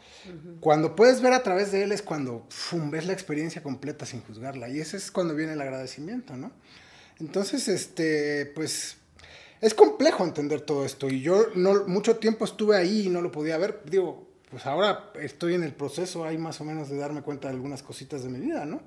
Cuando 0.60 0.96
puedes 0.96 1.22
ver 1.22 1.32
a 1.32 1.42
través 1.42 1.70
de 1.70 1.84
él 1.84 1.92
es 1.92 2.02
cuando 2.02 2.46
ves 2.90 3.06
la 3.06 3.12
experiencia 3.12 3.62
completa 3.62 4.04
sin 4.04 4.22
juzgarla. 4.22 4.68
Y 4.68 4.80
ese 4.80 4.96
es 4.96 5.10
cuando 5.10 5.34
viene 5.34 5.52
el 5.52 5.60
agradecimiento, 5.60 6.36
¿no? 6.36 6.50
Entonces, 7.20 7.68
este, 7.68 8.46
pues, 8.54 8.98
es 9.60 9.74
complejo 9.74 10.24
entender 10.24 10.60
todo 10.60 10.84
esto. 10.84 11.08
Y 11.08 11.20
yo 11.22 11.46
no, 11.54 11.86
mucho 11.86 12.16
tiempo 12.16 12.44
estuve 12.44 12.76
ahí 12.76 13.06
y 13.06 13.08
no 13.08 13.20
lo 13.20 13.32
podía 13.32 13.56
ver. 13.58 13.80
Digo, 13.84 14.26
pues 14.50 14.66
ahora 14.66 15.10
estoy 15.20 15.54
en 15.54 15.62
el 15.62 15.72
proceso 15.74 16.24
ahí 16.24 16.38
más 16.38 16.60
o 16.60 16.64
menos 16.64 16.88
de 16.88 16.96
darme 16.96 17.22
cuenta 17.22 17.48
de 17.48 17.54
algunas 17.54 17.82
cositas 17.82 18.22
de 18.22 18.28
mi 18.28 18.38
vida, 18.38 18.64
¿no? 18.64 18.80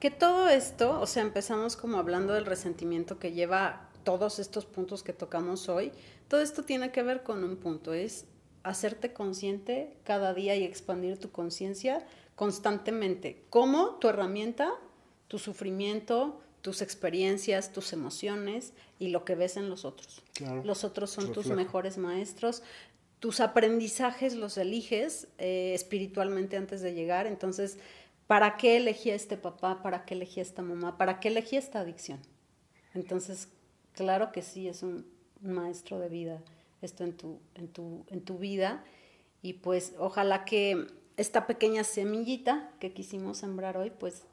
Que 0.00 0.10
todo 0.10 0.48
esto, 0.48 1.00
o 1.00 1.06
sea, 1.06 1.22
empezamos 1.22 1.76
como 1.76 1.98
hablando 1.98 2.34
del 2.34 2.46
resentimiento 2.46 3.18
que 3.18 3.32
lleva 3.32 3.88
todos 4.04 4.38
estos 4.38 4.64
puntos 4.64 5.02
que 5.02 5.12
tocamos 5.12 5.68
hoy, 5.68 5.92
todo 6.28 6.40
esto 6.40 6.64
tiene 6.64 6.90
que 6.90 7.02
ver 7.02 7.22
con 7.22 7.44
un 7.44 7.56
punto, 7.56 7.94
es 7.94 8.24
hacerte 8.64 9.12
consciente 9.12 9.96
cada 10.02 10.34
día 10.34 10.56
y 10.56 10.64
expandir 10.64 11.18
tu 11.18 11.30
conciencia 11.30 12.04
constantemente, 12.34 13.44
como 13.50 13.96
tu 13.96 14.08
herramienta, 14.08 14.72
tu 15.28 15.38
sufrimiento, 15.38 16.40
tus 16.62 16.80
experiencias, 16.80 17.72
tus 17.72 17.92
emociones 17.92 18.72
y 18.98 19.08
lo 19.08 19.24
que 19.24 19.34
ves 19.34 19.56
en 19.56 19.68
los 19.68 19.84
otros. 19.84 20.22
los 20.64 20.84
otros 20.84 21.10
son 21.10 21.32
tus 21.32 21.48
mejores 21.48 21.98
maestros, 21.98 22.62
tus 23.18 23.40
aprendizajes 23.40 24.34
los 24.34 24.56
eliges 24.56 25.28
eh, 25.38 25.72
espiritualmente 25.74 26.56
antes 26.56 26.80
de 26.80 26.94
llegar. 26.94 27.26
Entonces, 27.26 27.78
¿para 28.26 28.56
qué 28.56 28.76
elegí 28.76 29.10
a 29.10 29.14
este 29.14 29.36
papá? 29.36 29.82
¿Para 29.82 30.04
qué 30.04 30.14
elegí 30.14 30.40
a 30.40 30.42
esta 30.42 30.62
mamá? 30.62 30.96
¿Para 30.96 31.20
qué 31.20 31.28
elegí 31.28 31.56
esta 31.56 31.80
adicción? 31.80 32.20
Entonces, 32.94 33.48
claro 33.92 34.32
que 34.32 34.42
sí, 34.42 34.68
es 34.68 34.82
un, 34.82 35.06
maestro 35.40 35.98
de 35.98 36.08
vida 36.08 36.40
esto 36.82 37.02
en 37.02 37.16
tu, 37.16 37.40
en 37.54 37.68
tu, 37.68 38.04
en 38.08 38.20
tu 38.22 38.38
vida. 38.38 38.84
Y 39.40 39.54
pues 39.54 39.94
ojalá 39.98 40.44
que 40.44 40.86
esta 41.16 41.46
pequeña 41.46 41.84
semillita 41.84 42.72
que 42.80 42.92
quisimos 42.92 43.38
sembrar 43.38 43.76
hoy, 43.76 43.90
pues 43.90 44.24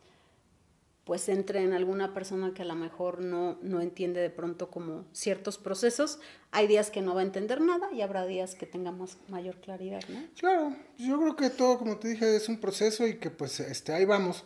pues 1.09 1.27
entre 1.27 1.63
en 1.63 1.73
alguna 1.73 2.13
persona 2.13 2.53
que 2.53 2.61
a 2.61 2.65
lo 2.65 2.75
mejor 2.75 3.19
no, 3.19 3.57
no 3.63 3.81
entiende 3.81 4.21
de 4.21 4.29
pronto 4.29 4.69
como 4.69 5.05
ciertos 5.11 5.57
procesos. 5.57 6.19
Hay 6.51 6.67
días 6.67 6.91
que 6.91 7.01
no 7.01 7.15
va 7.15 7.21
a 7.21 7.23
entender 7.23 7.61
nada 7.61 7.91
y 7.91 8.01
habrá 8.01 8.27
días 8.27 8.53
que 8.53 8.67
tengamos 8.67 9.17
mayor 9.27 9.55
claridad, 9.55 10.03
¿no? 10.07 10.19
Claro, 10.39 10.75
yo 10.99 11.19
creo 11.19 11.35
que 11.35 11.49
todo, 11.49 11.79
como 11.79 11.97
te 11.97 12.09
dije, 12.09 12.35
es 12.35 12.47
un 12.47 12.59
proceso 12.59 13.07
y 13.07 13.15
que 13.15 13.31
pues 13.31 13.59
este, 13.59 13.91
ahí 13.91 14.05
vamos. 14.05 14.45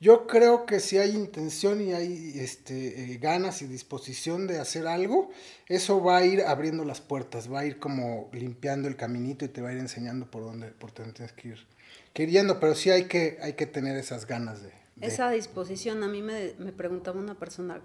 Yo 0.00 0.26
creo 0.26 0.66
que 0.66 0.80
si 0.80 0.98
hay 0.98 1.10
intención 1.10 1.80
y 1.80 1.92
hay 1.92 2.32
este, 2.34 3.04
eh, 3.04 3.18
ganas 3.18 3.62
y 3.62 3.68
disposición 3.68 4.48
de 4.48 4.58
hacer 4.58 4.88
algo, 4.88 5.30
eso 5.68 6.02
va 6.02 6.16
a 6.16 6.26
ir 6.26 6.42
abriendo 6.42 6.84
las 6.84 7.00
puertas, 7.00 7.48
va 7.48 7.60
a 7.60 7.64
ir 7.64 7.78
como 7.78 8.28
limpiando 8.32 8.88
el 8.88 8.96
caminito 8.96 9.44
y 9.44 9.50
te 9.50 9.62
va 9.62 9.68
a 9.68 9.72
ir 9.72 9.78
enseñando 9.78 10.28
por 10.28 10.42
dónde, 10.42 10.72
por 10.72 10.92
dónde 10.92 11.12
tienes 11.12 11.32
que 11.32 11.50
ir, 11.50 11.66
que 12.12 12.24
ir 12.24 12.30
yendo, 12.30 12.58
pero 12.58 12.74
sí 12.74 12.90
hay 12.90 13.04
que, 13.04 13.38
hay 13.40 13.52
que 13.52 13.66
tener 13.66 13.96
esas 13.96 14.26
ganas 14.26 14.64
de, 14.64 14.81
esa 15.02 15.30
disposición. 15.30 16.02
A 16.02 16.08
mí 16.08 16.22
me, 16.22 16.54
me 16.58 16.72
preguntaba 16.72 17.18
una 17.18 17.34
persona, 17.34 17.80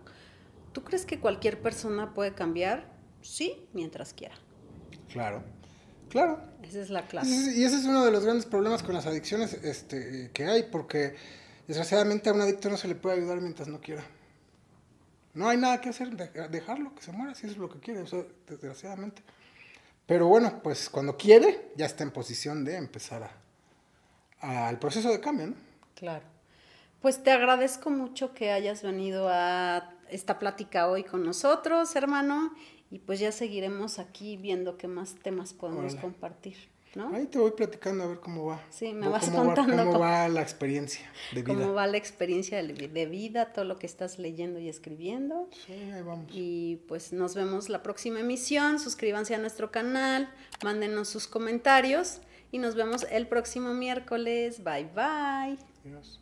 ¿tú 0.72 0.84
crees 0.84 1.06
que 1.06 1.20
cualquier 1.20 1.62
persona 1.62 2.14
puede 2.14 2.34
cambiar? 2.34 2.90
Sí, 3.22 3.68
mientras 3.74 4.14
quiera. 4.14 4.36
Claro, 5.12 5.44
claro. 6.10 6.40
Esa 6.64 6.82
es 6.82 6.90
la 6.90 7.08
clave. 7.08 7.28
Y 7.28 7.64
ese 7.64 7.78
es 7.78 7.86
uno 7.86 8.06
de 8.06 8.12
los 8.12 8.24
grandes 8.24 8.46
problemas 8.46 8.84
con 8.84 8.96
las 8.96 9.06
adicciones 9.06 9.54
este, 9.54 10.32
que 10.34 10.46
hay, 10.46 10.64
porque 10.64 11.16
desgraciadamente 11.68 12.30
a 12.30 12.34
un 12.34 12.42
adicto 12.42 12.70
no 12.70 12.78
se 12.78 12.88
le 12.88 12.96
puede 12.96 13.18
ayudar 13.18 13.42
mientras 13.42 13.68
no 13.68 13.82
quiera. 13.82 14.04
No 15.34 15.48
hay 15.50 15.58
nada 15.58 15.80
que 15.82 15.90
hacer, 15.90 16.16
dejarlo 16.50 16.96
que 16.96 17.04
se 17.04 17.12
muera 17.12 17.36
si 17.36 17.46
eso 17.46 17.54
es 17.54 17.60
lo 17.60 17.70
que 17.70 17.80
quiere, 17.80 18.04
desgraciadamente. 18.48 19.22
Pero 20.08 20.28
bueno, 20.28 20.62
pues 20.64 20.90
cuando 20.90 21.16
quiere, 21.16 21.72
ya 21.76 21.86
está 21.86 22.04
en 22.04 22.12
posición 22.12 22.64
de 22.64 22.78
empezar 22.78 23.30
al 24.40 24.80
proceso 24.80 25.12
de 25.12 25.20
cambio, 25.20 25.48
¿no? 25.48 25.56
Claro. 25.96 26.26
Pues 27.02 27.24
te 27.24 27.32
agradezco 27.32 27.90
mucho 27.90 28.34
que 28.34 28.52
hayas 28.52 28.84
venido 28.84 29.28
a 29.30 29.94
esta 30.10 30.40
plática 30.40 30.90
hoy 30.90 31.04
con 31.04 31.24
nosotros, 31.24 31.96
hermano, 31.96 32.54
y 32.90 33.00
pues 33.00 33.20
ya 33.20 33.32
seguiremos 33.32 34.00
aquí 34.00 34.38
viendo 34.38 34.78
qué 34.78 34.88
más 34.88 35.16
temas 35.16 35.54
podemos 35.54 35.96
compartir. 35.96 36.58
¿no? 36.96 37.14
Ahí 37.14 37.28
te 37.28 37.38
voy 37.38 37.52
platicando 37.52 38.04
a 38.04 38.08
ver 38.08 38.20
cómo 38.20 38.46
va. 38.46 38.62
Sí, 38.72 38.94
me 38.94 39.08
vas 39.08 39.30
contando. 39.30 39.86
cómo, 39.86 40.00
va 40.00 40.28
la 40.30 40.42
experiencia 40.42 41.06
de 41.34 41.44
vida. 41.44 41.54
Cómo 41.54 41.74
va 41.74 41.86
la 41.86 41.98
experiencia 41.98 42.62
de 42.64 43.06
vida, 43.06 43.54
todo 43.54 43.66
lo 43.66 43.78
que 43.78 43.86
estás 43.86 44.18
leyendo 44.18 44.60
y 44.60 44.68
escribiendo. 44.68 45.48
Sí, 45.66 45.74
ahí 45.74 46.02
vamos. 46.02 46.32
Y 46.34 46.78
pues 46.88 47.14
nos 47.14 47.36
vemos 47.36 47.70
la 47.70 47.84
próxima 47.84 48.22
emisión. 48.22 48.80
Suscríbanse 48.80 49.36
a 49.36 49.38
nuestro 49.38 49.72
canal, 49.72 50.34
mándenos 50.64 51.10
sus 51.10 51.28
comentarios 51.28 52.22
y 52.52 52.58
nos 52.58 52.76
vemos 52.76 53.06
el 53.12 53.28
próximo 53.28 53.74
miércoles. 53.74 54.64
Bye 54.64 54.90
bye. 54.96 55.58
Adiós. 55.86 56.22